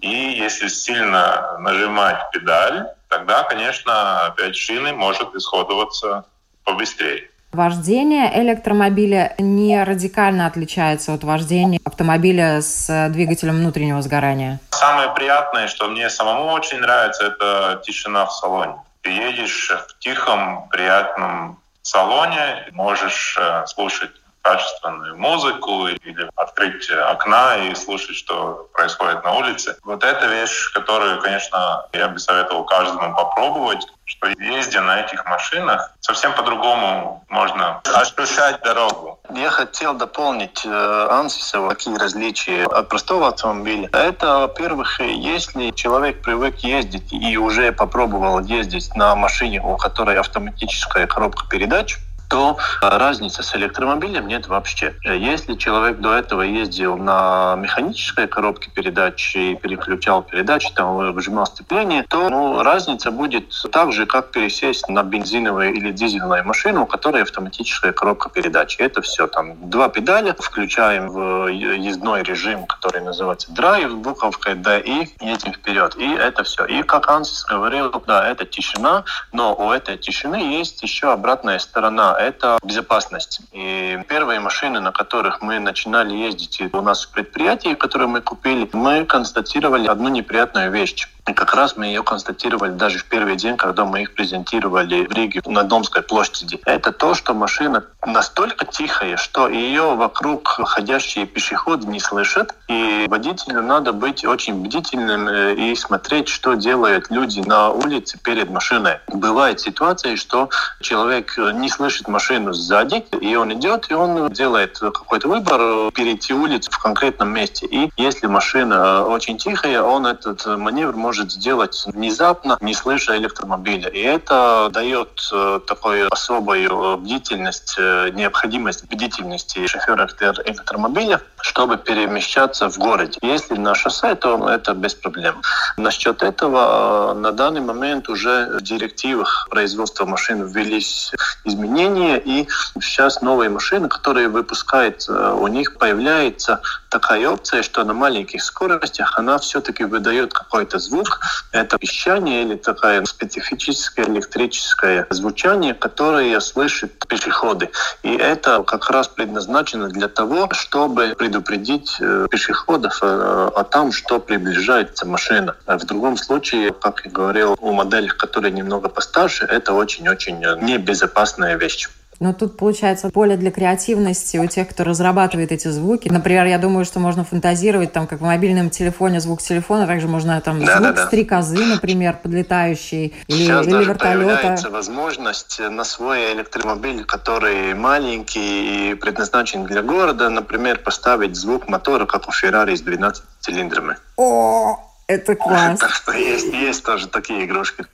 И 0.00 0.08
если 0.08 0.68
сильно 0.68 1.56
нажимать 1.58 2.30
педаль, 2.32 2.86
тогда, 3.08 3.42
конечно, 3.42 4.26
опять 4.26 4.56
шины 4.56 4.92
может 4.92 5.34
исходоваться 5.34 6.24
побыстрее. 6.64 7.30
Вождение 7.52 8.30
электромобиля 8.42 9.34
не 9.38 9.82
радикально 9.82 10.46
отличается 10.46 11.14
от 11.14 11.24
вождения 11.24 11.80
автомобиля 11.82 12.60
с 12.60 13.08
двигателем 13.08 13.56
внутреннего 13.56 14.02
сгорания. 14.02 14.60
Самое 14.70 15.10
приятное, 15.14 15.66
что 15.66 15.88
мне 15.88 16.10
самому 16.10 16.52
очень 16.52 16.78
нравится, 16.78 17.24
это 17.24 17.80
тишина 17.84 18.26
в 18.26 18.32
салоне. 18.32 18.74
Ты 19.00 19.10
едешь 19.10 19.70
в 19.70 19.98
тихом, 19.98 20.68
приятном 20.68 21.58
салоне, 21.80 22.66
можешь 22.72 23.36
э, 23.40 23.64
слушать 23.66 24.10
качественную 24.48 25.16
музыку 25.18 25.88
или 25.88 26.30
открыть 26.36 26.90
окна 26.90 27.56
и 27.56 27.74
слушать, 27.74 28.16
что 28.16 28.68
происходит 28.72 29.22
на 29.24 29.34
улице. 29.34 29.76
Вот 29.84 30.02
это 30.02 30.26
вещь, 30.26 30.72
которую, 30.72 31.20
конечно, 31.20 31.86
я 31.92 32.08
бы 32.08 32.18
советовал 32.18 32.64
каждому 32.64 33.14
попробовать, 33.14 33.86
что 34.06 34.28
ездя 34.28 34.80
на 34.80 35.00
этих 35.00 35.26
машинах, 35.26 35.94
совсем 36.00 36.32
по-другому 36.32 37.24
можно 37.28 37.82
ощущать 37.94 38.62
дорогу. 38.62 39.20
Я 39.34 39.50
хотел 39.50 39.92
дополнить 39.92 40.64
э, 40.64 41.06
Ансиса 41.10 41.68
какие 41.68 41.96
различия 41.98 42.64
от 42.64 42.88
простого 42.88 43.28
автомобиля. 43.28 43.90
Это, 43.92 44.38
во-первых, 44.38 45.00
если 45.00 45.70
человек 45.72 46.22
привык 46.22 46.60
ездить 46.60 47.12
и 47.12 47.36
уже 47.36 47.72
попробовал 47.72 48.40
ездить 48.40 48.94
на 48.94 49.14
машине, 49.14 49.60
у 49.60 49.76
которой 49.76 50.18
автоматическая 50.18 51.06
коробка 51.06 51.46
передач, 51.46 51.98
то 52.28 52.58
разницы 52.80 53.42
с 53.42 53.54
электромобилем 53.54 54.26
нет 54.26 54.46
вообще. 54.48 54.94
Если 55.04 55.54
человек 55.54 55.98
до 55.98 56.14
этого 56.14 56.42
ездил 56.42 56.96
на 56.96 57.56
механической 57.56 58.28
коробке 58.28 58.70
передач 58.70 59.34
и 59.34 59.56
переключал 59.56 60.22
передачи, 60.22 60.70
там 60.74 61.12
выжимал 61.12 61.46
сцепление, 61.46 62.04
то 62.08 62.28
ну, 62.28 62.62
разница 62.62 63.10
будет 63.10 63.52
так 63.72 63.92
же, 63.92 64.06
как 64.06 64.30
пересесть 64.30 64.88
на 64.88 65.02
бензиновую 65.02 65.74
или 65.74 65.90
дизельную 65.90 66.44
машину, 66.44 66.82
у 66.82 66.86
которой 66.86 67.22
автоматическая 67.22 67.92
коробка 67.92 68.28
передач. 68.28 68.76
Это 68.78 69.00
все. 69.02 69.26
Там 69.26 69.70
два 69.70 69.88
педали, 69.88 70.34
включаем 70.38 71.08
в 71.08 71.46
ездной 71.48 72.22
режим, 72.22 72.66
который 72.66 73.00
называется 73.00 73.52
драйв, 73.52 73.96
буковкой 73.96 74.54
D, 74.54 74.80
и 74.80 75.08
едем 75.20 75.52
вперед. 75.52 75.96
И 75.96 76.08
это 76.14 76.44
все. 76.44 76.64
И 76.66 76.82
как 76.82 77.08
Ансис 77.08 77.44
говорил, 77.44 77.90
да, 78.06 78.28
это 78.28 78.44
тишина, 78.44 79.04
но 79.32 79.54
у 79.54 79.72
этой 79.72 79.96
тишины 79.96 80.36
есть 80.36 80.82
еще 80.82 81.12
обратная 81.12 81.58
сторона 81.58 82.17
это 82.18 82.58
безопасность. 82.62 83.40
И 83.52 83.98
первые 84.08 84.40
машины, 84.40 84.80
на 84.80 84.92
которых 84.92 85.40
мы 85.42 85.58
начинали 85.58 86.14
ездить 86.14 86.60
у 86.72 86.82
нас 86.82 87.04
в 87.04 87.10
предприятии, 87.12 87.74
которые 87.74 88.08
мы 88.08 88.20
купили, 88.20 88.68
мы 88.72 89.04
констатировали 89.04 89.86
одну 89.86 90.08
неприятную 90.08 90.70
вещь. 90.70 91.08
И 91.28 91.34
как 91.34 91.54
раз 91.54 91.76
мы 91.76 91.86
ее 91.86 92.02
констатировали 92.02 92.72
даже 92.72 92.98
в 92.98 93.04
первый 93.04 93.36
день, 93.36 93.56
когда 93.56 93.84
мы 93.84 94.02
их 94.02 94.14
презентировали 94.14 95.06
в 95.06 95.12
Риге 95.12 95.42
на 95.44 95.62
Домской 95.62 96.02
площади. 96.02 96.58
Это 96.64 96.90
то, 96.92 97.14
что 97.14 97.34
машина 97.34 97.84
настолько 98.06 98.64
тихая, 98.64 99.16
что 99.16 99.48
ее 99.48 99.94
вокруг 99.94 100.48
ходящие 100.48 101.26
пешеходы 101.26 101.86
не 101.86 102.00
слышат. 102.00 102.54
И 102.68 103.06
водителю 103.08 103.62
надо 103.62 103.92
быть 103.92 104.24
очень 104.24 104.62
бдительным 104.62 105.28
э, 105.28 105.54
и 105.54 105.74
смотреть, 105.74 106.28
что 106.28 106.54
делают 106.54 107.10
люди 107.10 107.40
на 107.40 107.70
улице 107.70 108.18
перед 108.18 108.50
машиной. 108.50 108.98
Бывает 109.08 109.60
ситуация, 109.60 110.16
что 110.16 110.48
человек 110.80 111.36
не 111.36 111.68
слышит 111.68 112.08
машину 112.08 112.52
сзади, 112.52 113.04
и 113.20 113.34
он 113.36 113.52
идет, 113.52 113.90
и 113.90 113.94
он 113.94 114.30
делает 114.30 114.78
какой-то 114.78 115.28
выбор 115.28 115.90
перейти 115.92 116.32
улицу 116.32 116.70
в 116.70 116.78
конкретном 116.78 117.30
месте. 117.30 117.66
И 117.66 117.90
если 117.96 118.26
машина 118.26 119.04
очень 119.04 119.36
тихая, 119.36 119.82
он 119.82 120.06
этот 120.06 120.46
маневр 120.46 120.96
может 120.96 121.17
может 121.18 121.32
сделать 121.32 121.84
внезапно, 121.86 122.56
не 122.60 122.74
слыша 122.74 123.16
электромобиля. 123.16 123.88
И 123.88 124.00
это 124.00 124.70
дает 124.72 125.20
э, 125.32 125.60
такую 125.66 126.12
особую 126.12 126.96
бдительность, 126.98 127.74
э, 127.78 128.10
необходимость 128.14 128.84
бдительности 128.84 129.66
шофера 129.66 130.08
электромобиля, 130.46 131.20
чтобы 131.42 131.76
перемещаться 131.76 132.68
в 132.68 132.78
городе. 132.78 133.18
Если 133.22 133.54
на 133.54 133.74
шоссе, 133.74 134.14
то 134.14 134.48
это 134.48 134.74
без 134.74 134.94
проблем. 134.94 135.42
Насчет 135.76 136.22
этого 136.22 137.12
э, 137.12 137.14
на 137.14 137.32
данный 137.32 137.60
момент 137.60 138.08
уже 138.08 138.58
в 138.58 138.62
директивах 138.62 139.46
производства 139.50 140.04
машин 140.04 140.44
ввелись 140.44 141.12
изменения, 141.44 142.18
и 142.18 142.48
сейчас 142.80 143.22
новые 143.22 143.50
машины, 143.50 143.88
которые 143.88 144.28
выпускают, 144.28 145.08
у 145.08 145.46
них 145.46 145.76
появляется 145.78 146.60
такая 146.88 147.28
опция, 147.28 147.62
что 147.62 147.84
на 147.84 147.94
маленьких 147.94 148.42
скоростях 148.42 149.18
она 149.18 149.38
все-таки 149.38 149.84
выдает 149.84 150.32
какой-то 150.32 150.78
звук, 150.78 151.20
это 151.52 151.78
пищание 151.78 152.42
или 152.42 152.56
такое 152.56 153.04
специфическое 153.04 154.06
электрическое 154.06 155.06
звучание, 155.10 155.74
которое 155.74 156.40
слышат 156.40 157.06
пешеходы. 157.06 157.70
И 158.02 158.14
это 158.14 158.62
как 158.62 158.90
раз 158.90 159.08
предназначено 159.08 159.88
для 159.88 160.08
того, 160.08 160.48
чтобы 160.52 161.14
предупредить 161.28 161.96
э, 162.00 162.26
пешеходов 162.30 162.98
э, 163.02 163.50
о 163.54 163.64
том, 163.64 163.92
что 163.92 164.18
приближается 164.18 165.06
машина. 165.06 165.56
В 165.66 165.84
другом 165.84 166.16
случае, 166.16 166.72
как 166.72 167.04
я 167.04 167.10
говорил, 167.10 167.56
у 167.60 167.72
моделей, 167.72 168.08
которые 168.08 168.50
немного 168.50 168.88
постарше, 168.88 169.44
это 169.44 169.74
очень-очень 169.74 170.38
небезопасная 170.62 171.56
вещь. 171.56 171.88
Но 172.20 172.32
тут 172.32 172.56
получается 172.56 173.10
поле 173.10 173.36
для 173.36 173.50
креативности 173.50 174.38
у 174.38 174.46
тех, 174.46 174.68
кто 174.68 174.82
разрабатывает 174.82 175.52
эти 175.52 175.68
звуки. 175.68 176.08
Например, 176.08 176.46
я 176.46 176.58
думаю, 176.58 176.84
что 176.84 176.98
можно 176.98 177.24
фантазировать, 177.24 177.92
там, 177.92 178.06
как 178.06 178.20
в 178.20 178.24
мобильном 178.24 178.70
телефоне 178.70 179.20
звук 179.20 179.40
телефона, 179.40 179.86
также 179.86 180.08
можно 180.08 180.40
там 180.40 180.64
да, 180.64 180.78
звук 180.78 180.82
да, 180.88 180.92
да. 180.92 181.06
стрекозы, 181.06 181.64
например, 181.64 182.18
подлетающий, 182.20 183.14
или, 183.28 183.36
Сейчас 183.36 183.66
или 183.66 183.72
даже 183.72 183.90
вертолета. 183.90 184.18
появляется 184.18 184.70
возможность 184.70 185.60
на 185.60 185.84
свой 185.84 186.32
электромобиль, 186.32 187.04
который 187.04 187.74
маленький 187.74 188.90
и 188.90 188.94
предназначен 188.94 189.64
для 189.64 189.82
города, 189.82 190.28
например, 190.28 190.78
поставить 190.78 191.36
звук 191.36 191.68
мотора, 191.68 192.06
как 192.06 192.28
у 192.28 192.32
Феррари 192.32 192.74
с 192.74 192.80
12 192.80 193.22
цилиндрами. 193.40 193.96
О, 194.16 194.76
это 195.06 195.34
класс. 195.36 195.78
Так 195.78 195.90
что 195.90 196.12
есть, 196.12 196.52
есть 196.52 196.84
тоже 196.84 197.06
такие 197.06 197.44
игрушки. 197.44 197.86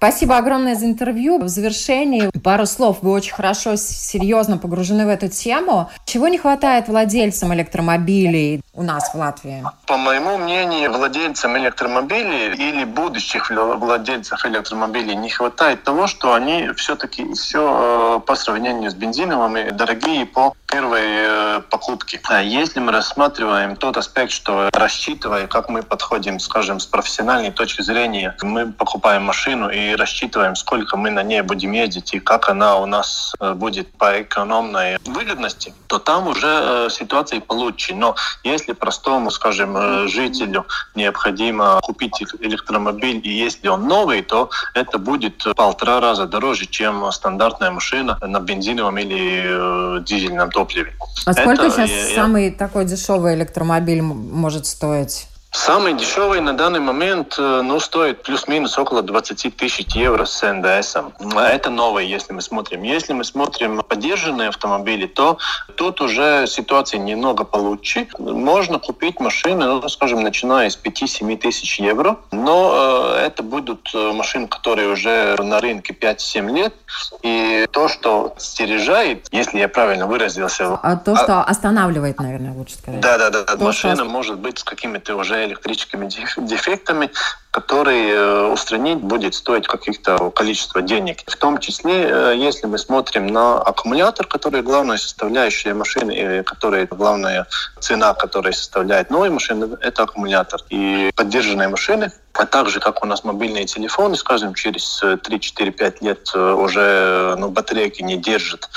Спасибо 0.00 0.38
огромное 0.38 0.76
за 0.76 0.86
интервью. 0.86 1.38
В 1.38 1.48
завершении 1.48 2.30
пару 2.42 2.64
слов. 2.64 3.00
Вы 3.02 3.10
очень 3.10 3.34
хорошо, 3.34 3.76
серьезно 3.76 4.56
погружены 4.56 5.04
в 5.04 5.10
эту 5.10 5.28
тему. 5.28 5.90
Чего 6.06 6.28
не 6.28 6.38
хватает 6.38 6.88
владельцам 6.88 7.52
электромобилей 7.52 8.62
у 8.72 8.82
нас 8.82 9.12
в 9.12 9.18
Латвии? 9.18 9.62
По 9.86 9.98
моему 9.98 10.38
мнению, 10.38 10.90
владельцам 10.90 11.58
электромобилей 11.58 12.54
или 12.54 12.84
будущих 12.84 13.50
владельцев 13.50 14.42
электромобилей 14.46 15.14
не 15.16 15.28
хватает 15.28 15.84
того, 15.84 16.06
что 16.06 16.32
они 16.32 16.70
все-таки 16.76 17.30
все 17.34 18.16
э, 18.16 18.20
по 18.26 18.36
сравнению 18.36 18.90
с 18.90 18.94
бензиновыми 18.94 19.68
дорогие 19.68 20.24
по 20.24 20.54
первой 20.66 21.02
э, 21.04 21.60
покупке. 21.68 22.20
А 22.24 22.40
если 22.40 22.80
мы 22.80 22.92
рассматриваем 22.92 23.76
тот 23.76 23.98
аспект, 23.98 24.32
что 24.32 24.70
рассчитывая, 24.72 25.46
как 25.46 25.68
мы 25.68 25.82
подходим, 25.82 26.40
скажем, 26.40 26.80
с 26.80 26.86
профессиональной 26.86 27.50
точки 27.50 27.82
зрения, 27.82 28.34
мы 28.40 28.72
покупаем 28.72 29.24
машину 29.24 29.68
и 29.68 29.89
рассчитываем, 29.96 30.56
сколько 30.56 30.96
мы 30.96 31.10
на 31.10 31.22
ней 31.22 31.42
будем 31.42 31.72
ездить 31.72 32.14
и 32.14 32.20
как 32.20 32.48
она 32.48 32.76
у 32.76 32.86
нас 32.86 33.34
э, 33.40 33.54
будет 33.54 33.90
по 33.92 34.22
экономной 34.22 34.98
выгодности, 35.04 35.72
то 35.86 35.98
там 35.98 36.28
уже 36.28 36.46
э, 36.46 36.88
ситуация 36.90 37.40
получше. 37.40 37.94
Но 37.94 38.16
если 38.44 38.72
простому, 38.72 39.30
скажем, 39.30 39.76
э, 39.76 40.08
жителю 40.08 40.66
необходимо 40.94 41.80
купить 41.82 42.22
электромобиль, 42.40 43.20
и 43.24 43.30
если 43.30 43.68
он 43.68 43.86
новый, 43.86 44.22
то 44.22 44.50
это 44.74 44.98
будет 44.98 45.44
полтора 45.56 46.00
раза 46.00 46.26
дороже, 46.26 46.66
чем 46.66 47.10
стандартная 47.12 47.70
машина 47.70 48.18
на 48.20 48.40
бензиновом 48.40 48.98
или 48.98 50.02
дизельном 50.04 50.50
топливе. 50.50 50.92
А 51.26 51.32
сколько 51.32 51.66
это, 51.66 51.70
сейчас 51.70 51.90
я, 51.90 52.14
самый 52.14 52.50
такой 52.50 52.84
дешевый 52.84 53.34
электромобиль 53.34 54.02
может 54.02 54.66
стоить? 54.66 55.26
Самый 55.52 55.94
дешевый 55.94 56.40
на 56.40 56.52
данный 56.52 56.78
момент 56.78 57.34
э, 57.36 57.62
ну, 57.62 57.80
стоит 57.80 58.22
плюс-минус 58.22 58.78
около 58.78 59.02
20 59.02 59.56
тысяч 59.56 59.96
евро 59.96 60.24
с 60.24 60.42
НДС. 60.42 60.96
Это 61.36 61.70
новый, 61.70 62.06
если 62.06 62.32
мы 62.32 62.40
смотрим. 62.40 62.84
Если 62.84 63.12
мы 63.14 63.24
смотрим 63.24 63.82
поддержанные 63.82 64.50
автомобили, 64.50 65.06
то 65.06 65.38
тут 65.74 66.00
уже 66.00 66.46
ситуация 66.46 67.00
немного 67.00 67.42
получше. 67.42 68.06
Можно 68.20 68.78
купить 68.78 69.18
машины, 69.18 69.66
ну, 69.66 69.88
скажем, 69.88 70.22
начиная 70.22 70.70
с 70.70 70.78
5-7 70.78 71.36
тысяч 71.38 71.80
евро, 71.80 72.18
но 72.30 73.16
э, 73.16 73.26
это 73.26 73.42
будут 73.42 73.90
э, 73.92 74.12
машины, 74.12 74.46
которые 74.46 74.88
уже 74.88 75.36
на 75.42 75.60
рынке 75.60 75.92
5-7 75.92 76.54
лет. 76.54 76.74
И 77.22 77.66
то, 77.72 77.88
что 77.88 78.34
стережает, 78.38 79.26
если 79.32 79.58
я 79.58 79.68
правильно 79.68 80.06
выразился... 80.06 80.78
А 80.80 80.94
то, 80.94 81.16
что 81.16 81.40
а... 81.40 81.44
останавливает, 81.44 82.20
наверное, 82.20 82.52
лучше 82.52 82.76
сказать. 82.76 83.00
Да-да-да. 83.00 83.44
Машина 83.56 83.96
что... 83.96 84.04
может 84.04 84.38
быть 84.38 84.60
с 84.60 84.62
какими-то 84.62 85.16
уже 85.16 85.39
электрическими 85.46 86.08
дефектами, 86.46 87.10
который 87.50 88.10
э, 88.10 88.52
устранить 88.52 88.98
будет 88.98 89.34
стоить 89.34 89.66
каких-то 89.66 90.30
количество 90.30 90.82
денег. 90.82 91.18
В 91.26 91.36
том 91.36 91.58
числе, 91.58 92.08
э, 92.08 92.34
если 92.36 92.66
мы 92.66 92.78
смотрим 92.78 93.26
на 93.26 93.60
аккумулятор, 93.60 94.26
который 94.26 94.62
главная 94.62 94.98
составляющая 94.98 95.74
машины, 95.74 96.12
и 96.12 96.42
который 96.42 96.86
главная 96.86 97.46
цена, 97.80 98.14
которая 98.14 98.52
составляет 98.52 99.10
новые 99.10 99.30
машины, 99.30 99.76
это 99.80 100.04
аккумулятор. 100.04 100.60
И 100.70 101.10
поддержанные 101.16 101.68
машины, 101.68 102.12
а 102.32 102.46
также, 102.46 102.80
как 102.80 103.02
у 103.02 103.06
нас 103.06 103.24
мобильные 103.24 103.66
телефоны, 103.66 104.16
скажем, 104.16 104.54
через 104.54 105.02
3-4-5 105.02 105.96
лет 106.00 106.30
э, 106.34 106.52
уже 106.52 107.34
ну, 107.38 107.50
батарейки 107.50 108.02
не 108.02 108.16
держат. 108.16 108.68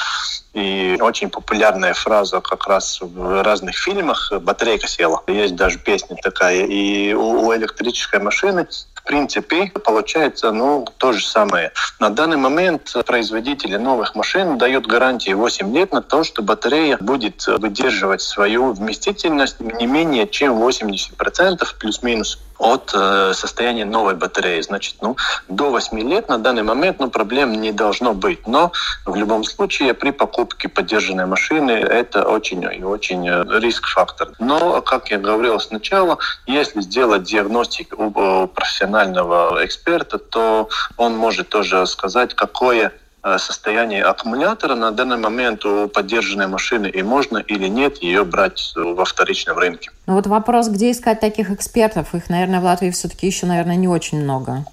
И 0.54 0.98
очень 1.02 1.30
популярная 1.30 1.94
фраза 1.94 2.40
как 2.42 2.68
раз 2.68 3.00
в 3.02 3.44
разных 3.44 3.76
фильмах 3.76 4.32
«батарейка 4.42 4.88
села». 4.88 5.24
Есть 5.28 5.56
даже 5.56 5.80
песня 5.80 6.16
такая. 6.22 6.66
И 6.66 7.14
у, 7.14 7.48
у 7.48 7.56
электрической 7.56 8.20
машины 8.20 8.68
в 9.04 9.06
принципе, 9.06 9.70
получается 9.84 10.54
ну, 10.54 10.86
то 10.98 11.12
же 11.12 11.26
самое. 11.26 11.74
На 12.00 12.10
данный 12.10 12.38
момент 12.38 12.96
производители 13.06 13.76
новых 13.76 14.16
машин 14.16 14.58
дают 14.58 14.88
гарантии 14.88 15.34
8 15.34 15.76
лет 15.76 15.92
на 15.92 16.02
то, 16.02 16.24
что 16.24 16.42
батарея 16.42 16.98
будет 17.02 17.46
выдерживать 17.46 18.22
свою 18.22 18.72
вместительность 18.72 19.60
не 19.60 19.88
менее 19.88 20.26
чем 20.26 20.54
80% 20.54 21.66
плюс-минус 21.80 22.40
от 22.64 22.92
э, 22.94 23.34
состояния 23.34 23.86
новой 23.86 24.16
батареи. 24.16 24.62
Значит, 24.62 24.96
ну, 25.02 25.18
до 25.50 25.70
8 25.70 26.00
лет 26.00 26.30
на 26.30 26.38
данный 26.38 26.64
момент 26.64 27.00
ну, 27.00 27.10
проблем 27.10 27.52
не 27.52 27.72
должно 27.72 28.14
быть. 28.14 28.48
Но 28.48 28.72
в 29.06 29.16
любом 29.16 29.44
случае 29.44 29.94
при 29.94 30.12
покупке 30.12 30.70
поддержанной 30.70 31.26
машины 31.26 31.72
это 31.72 32.24
очень 32.24 32.64
и 32.64 32.84
очень 32.84 33.28
э, 33.28 33.44
риск-фактор. 33.60 34.32
Но, 34.40 34.82
как 34.82 35.12
я 35.12 35.18
говорил 35.18 35.60
сначала, 35.60 36.18
если 36.48 36.82
сделать 36.82 37.24
диагностику 37.24 38.06
у 38.06 38.48
профессионального 38.48 39.64
эксперта, 39.66 40.18
то 40.18 40.70
он 40.98 41.18
может 41.18 41.50
тоже 41.50 41.86
сказать, 41.86 42.34
какое 42.34 42.94
состояние 43.38 44.04
аккумулятора 44.04 44.76
на 44.76 44.92
данный 44.92 45.18
момент 45.18 45.66
у 45.66 45.88
поддержанной 45.88 46.48
машины 46.48 46.88
и 46.88 47.02
можно 47.04 47.38
или 47.38 47.68
нет 47.68 48.04
ее 48.04 48.26
брать 48.26 48.74
во 48.76 49.06
вторичном 49.06 49.58
рынке. 49.58 49.92
Ну 50.08 50.16
вот 50.16 50.28
вопрос, 50.28 50.68
где 50.68 50.92
искать 50.92 51.20
таких 51.20 51.50
экспертов? 51.50 52.14
Их, 52.14 52.30
наверное, 52.30 52.60
в 52.60 52.64
Латвии 52.64 52.92
все-таки 52.92 53.28
еще, 53.28 53.46
наверное, 53.46 53.76
не 53.76 53.88
очень 53.88 54.22
много. 54.22 54.66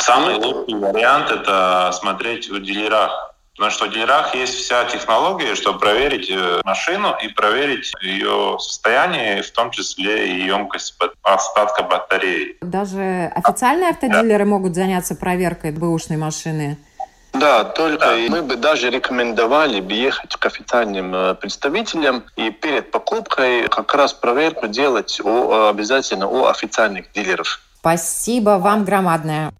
Самый 0.00 0.34
лучший 0.34 0.78
вариант– 0.78 1.30
это 1.30 1.90
смотреть 1.92 2.50
в 2.50 2.62
дилерах. 2.62 3.34
Потому 3.56 3.70
что 3.70 3.86
в 3.86 3.92
дилерах 3.92 4.34
есть 4.34 4.54
вся 4.54 4.84
технология, 4.86 5.54
чтобы 5.54 5.78
проверить 5.78 6.28
э, 6.28 6.60
машину 6.64 7.14
и 7.22 7.28
проверить 7.28 7.92
ее 8.02 8.58
состояние, 8.58 9.42
в 9.42 9.50
том 9.52 9.70
числе 9.70 10.28
и 10.28 10.46
емкость 10.46 10.96
остатка 11.22 11.84
батареи. 11.84 12.56
Даже 12.62 13.30
официальные 13.32 13.90
автодилеры 13.90 14.44
да. 14.44 14.50
могут 14.50 14.74
заняться 14.74 15.14
проверкой 15.14 15.70
бэушной 15.70 16.16
машины? 16.16 16.78
Да, 17.34 17.64
только 17.64 18.06
да. 18.06 18.16
мы 18.28 18.42
бы 18.42 18.56
даже 18.56 18.90
рекомендовали 18.90 19.80
бы 19.80 19.92
ехать 19.92 20.36
к 20.36 20.46
официальным 20.46 21.14
э, 21.14 21.34
представителям 21.34 22.24
и 22.36 22.50
перед 22.50 22.90
покупкой 22.90 23.68
как 23.68 23.92
раз 23.94 24.12
проверку 24.12 24.68
делать 24.68 25.20
у, 25.22 25.68
обязательно 25.68 26.28
у 26.28 26.46
официальных 26.46 27.10
дилеров. 27.12 27.60
Спасибо 27.80 28.58
вам 28.58 28.84
громадное. 28.84 29.52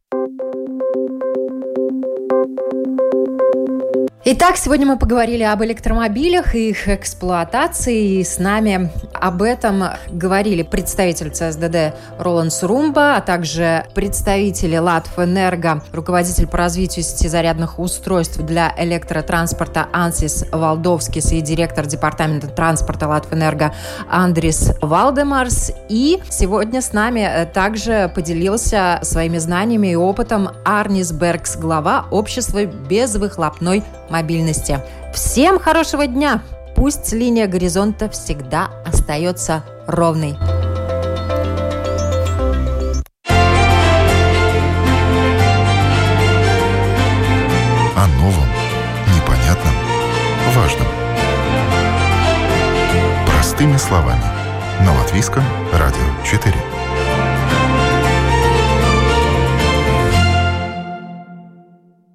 Итак, 4.26 4.56
сегодня 4.56 4.86
мы 4.86 4.98
поговорили 4.98 5.42
об 5.42 5.62
электромобилях 5.64 6.54
и 6.54 6.70
их 6.70 6.88
эксплуатации. 6.88 8.20
И 8.20 8.24
с 8.24 8.38
нами 8.38 8.90
об 9.12 9.42
этом 9.42 9.84
говорили 10.08 10.62
представитель 10.62 11.28
ЦСДД 11.28 11.94
Роланд 12.18 12.50
Сурумба, 12.50 13.16
а 13.16 13.20
также 13.20 13.84
представители 13.94 14.78
Латвэнерго, 14.78 15.82
руководитель 15.92 16.46
по 16.46 16.56
развитию 16.56 17.04
сети 17.04 17.28
зарядных 17.28 17.78
устройств 17.78 18.38
для 18.38 18.74
электротранспорта 18.78 19.88
Ансис 19.92 20.46
Валдовскис 20.50 21.30
и 21.32 21.42
директор 21.42 21.84
департамента 21.84 22.46
транспорта 22.46 23.06
Латвэнерго 23.08 23.74
Андрис 24.08 24.72
Валдемарс. 24.80 25.70
И 25.90 26.22
сегодня 26.30 26.80
с 26.80 26.94
нами 26.94 27.46
также 27.52 28.10
поделился 28.14 29.00
своими 29.02 29.36
знаниями 29.36 29.88
и 29.88 29.96
опытом 29.96 30.48
Арнис 30.64 31.12
Бергс, 31.12 31.56
глава 31.58 32.06
общества 32.10 32.64
безвыхлопной 32.64 33.84
мобильности. 34.14 34.78
Всем 35.12 35.58
хорошего 35.58 36.06
дня! 36.06 36.40
Пусть 36.76 37.12
линия 37.12 37.48
горизонта 37.48 38.08
всегда 38.08 38.70
остается 38.86 39.64
ровной. 39.88 40.36
О 47.96 48.06
новом, 48.20 48.48
непонятном, 49.16 49.74
важном. 50.54 50.86
Простыми 53.26 53.76
словами. 53.78 54.22
На 54.80 54.92
Латвийском 54.96 55.42
радио 55.72 56.24
4. 56.24 56.83